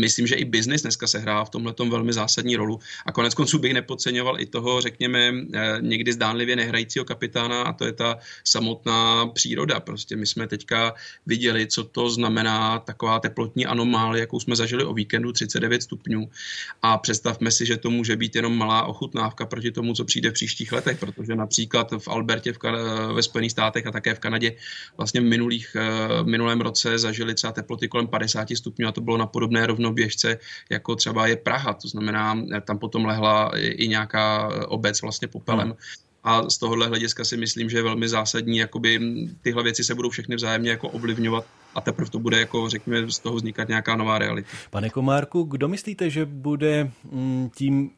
[0.00, 2.80] myslím, že i biznis dneska se hrá v tomhle velmi zásadní rolu.
[3.06, 7.84] A konec konců bych nepodceňoval i toho, řekněme, eh, někdy zdánlivě nehrajícího kapitána a to
[7.84, 9.80] je ta samotná příroda.
[9.80, 10.94] Prostě my jsme teďka
[11.26, 16.30] viděli, co to znamená taková teplotní anomálie, jakou jsme zažili o víkendu 39 stupňů stupňů.
[16.82, 20.32] A představme si, že to může být jenom malá ochutnávka proti tomu, co přijde v
[20.32, 24.56] příštích letech, protože například v Albertě v kan- ve Spojených státech a také v Kanadě
[24.96, 29.18] vlastně v minulých, eh, minulém roce zažili třeba teploty kolem 50 stupňů a to bylo
[29.18, 30.38] na podobné rovnoběžce,
[30.70, 31.74] jako třeba je Praha.
[31.74, 35.68] To znamená, eh, tam potom lehla i nějaká obec vlastně popelem.
[35.68, 35.76] Hmm.
[36.24, 39.00] A z tohohle hlediska si myslím, že je velmi zásadní, jakoby
[39.42, 41.44] tyhle věci se budou všechny vzájemně jako ovlivňovat
[41.74, 44.48] a teprve to bude, jako řekněme, z toho vznikat nějaká nová realita.
[44.70, 47.90] Pane Komárku, kdo myslíte, že bude mm, tím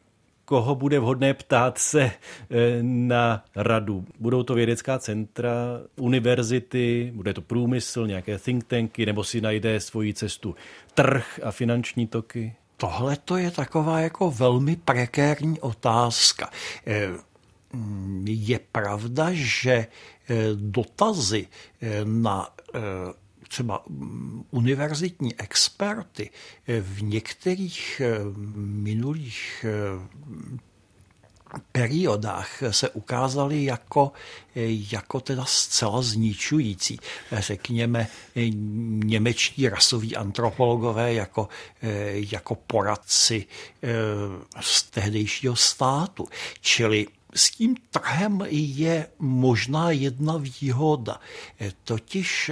[0.46, 4.04] koho bude vhodné ptát se eh, na radu.
[4.20, 5.52] Budou to vědecká centra,
[5.96, 10.54] univerzity, bude to průmysl, nějaké think tanky, nebo si najde svoji cestu
[10.94, 12.54] trh a finanční toky?
[12.76, 16.50] Tohle to je taková jako velmi prekérní otázka.
[17.74, 17.78] Eh,
[18.24, 19.88] je pravda, že eh,
[20.54, 21.48] dotazy
[22.04, 22.50] na
[23.48, 26.30] třeba mm, univerzitní experty
[26.66, 28.18] eh, v některých eh,
[28.56, 30.16] minulých eh,
[31.72, 34.12] periodách se ukázaly jako,
[34.92, 36.98] jako teda zcela zničující.
[37.32, 38.08] Řekněme,
[39.04, 41.48] němečtí rasoví antropologové jako,
[42.12, 43.46] jako poradci
[44.60, 46.28] z tehdejšího státu.
[46.60, 51.20] Čili s tím trhem je možná jedna výhoda,
[51.84, 52.50] totiž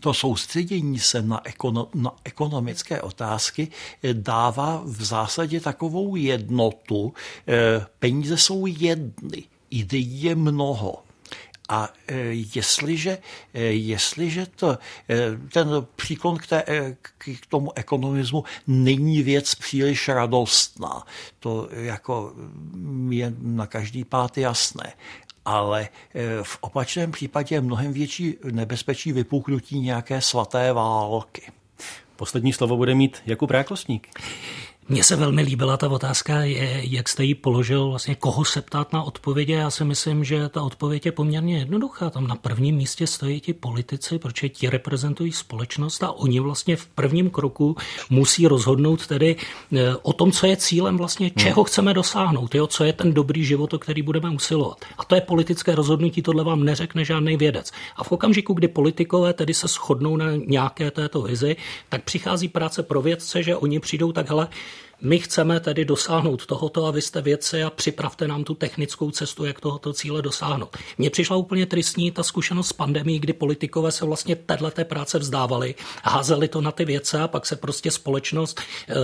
[0.00, 3.68] to soustředění se na, ekono, na ekonomické otázky
[4.02, 7.12] eh, dává v zásadě takovou jednotu.
[7.48, 11.02] Eh, peníze jsou jedny, ideí je mnoho.
[11.72, 12.14] A eh,
[12.54, 13.18] jestliže,
[13.68, 14.78] jestliže to,
[15.52, 16.64] ten příklon k, té,
[17.18, 21.02] k tomu ekonomismu není věc příliš radostná,
[21.40, 22.32] to jako
[23.10, 24.92] je na každý pát jasné
[25.44, 25.88] ale
[26.42, 31.42] v opačném případě je mnohem větší nebezpečí vypuknutí nějaké svaté války.
[32.16, 34.08] Poslední slovo bude mít Jakub Rákosník.
[34.88, 36.34] Mně se velmi líbila ta otázka,
[36.80, 39.52] jak jste ji položil, vlastně koho se ptát na odpovědi.
[39.52, 42.10] Já si myslím, že ta odpověď je poměrně jednoduchá.
[42.10, 46.86] Tam na prvním místě stojí ti politici, protože ti reprezentují společnost a oni vlastně v
[46.86, 47.76] prvním kroku
[48.10, 49.36] musí rozhodnout tedy
[49.72, 51.44] eh, o tom, co je cílem vlastně, hmm.
[51.46, 54.84] čeho chceme dosáhnout, jo, co je ten dobrý život, o který budeme usilovat.
[54.98, 57.70] A to je politické rozhodnutí, tohle vám neřekne žádný vědec.
[57.96, 61.56] A v okamžiku, kdy politikové tedy se shodnou na nějaké této vizi,
[61.88, 64.48] tak přichází práce pro vědce, že oni přijdou takhle
[65.00, 69.44] my chceme tedy dosáhnout tohoto a vy jste vědci a připravte nám tu technickou cestu,
[69.44, 70.76] jak tohoto cíle dosáhnout.
[70.98, 75.74] Mně přišla úplně tristní ta zkušenost s pandemí, kdy politikové se vlastně této práce vzdávali,
[76.02, 78.94] házeli to na ty věce a pak se prostě společnost e,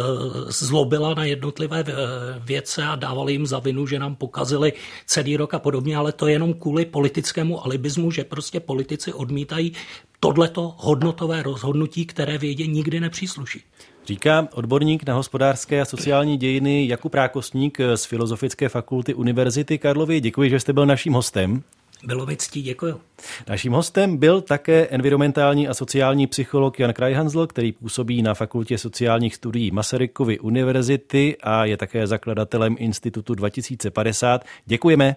[0.48, 1.94] zlobila na jednotlivé eh,
[2.38, 4.72] věce a dávali jim za vinu, že nám pokazili
[5.06, 9.72] celý rok a podobně, ale to je jenom kvůli politickému alibismu, že prostě politici odmítají
[10.20, 13.62] tohleto hodnotové rozhodnutí, které vědě nikdy nepřísluší.
[14.08, 20.20] Říká odborník na hospodářské a sociální dějiny Jakub Rákosník z Filozofické fakulty Univerzity Karlovy.
[20.20, 21.62] Děkuji, že jste byl naším hostem.
[22.04, 23.00] Bylo mi ctí, děkuji.
[23.48, 29.34] Naším hostem byl také environmentální a sociální psycholog Jan Krajhanzl, který působí na Fakultě sociálních
[29.34, 34.44] studií Masarykovy univerzity a je také zakladatelem Institutu 2050.
[34.66, 35.16] Děkujeme.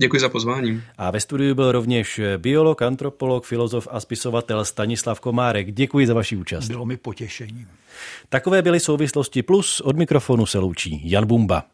[0.00, 0.82] Děkuji za pozvání.
[0.98, 5.72] A ve studiu byl rovněž biolog, antropolog, filozof a spisovatel Stanislav Komárek.
[5.72, 6.68] Děkuji za vaši účast.
[6.68, 7.68] Bylo mi potěšením.
[8.28, 9.80] Takové byly souvislosti plus.
[9.80, 11.64] Od mikrofonu se loučí Jan Bumba.